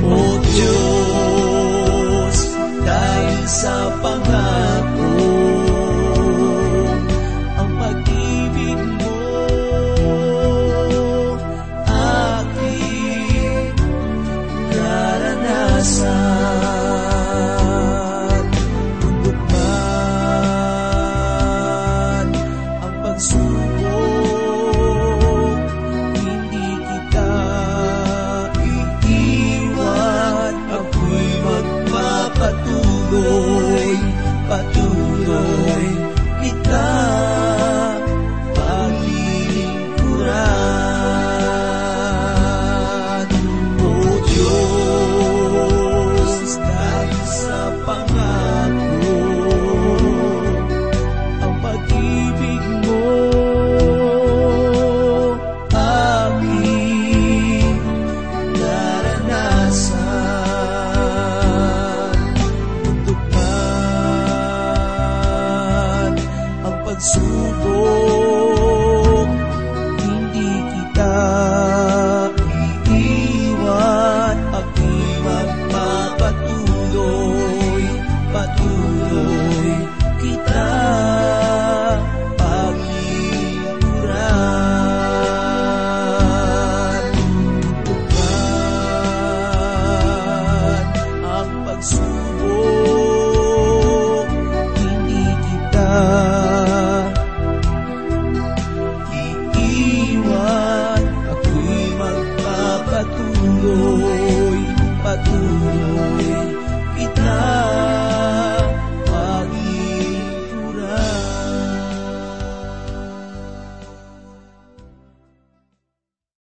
O 0.00 0.40
Diyos, 0.40 2.38
dahil 2.80 3.44
sa 3.44 3.92
pangako 4.00 4.63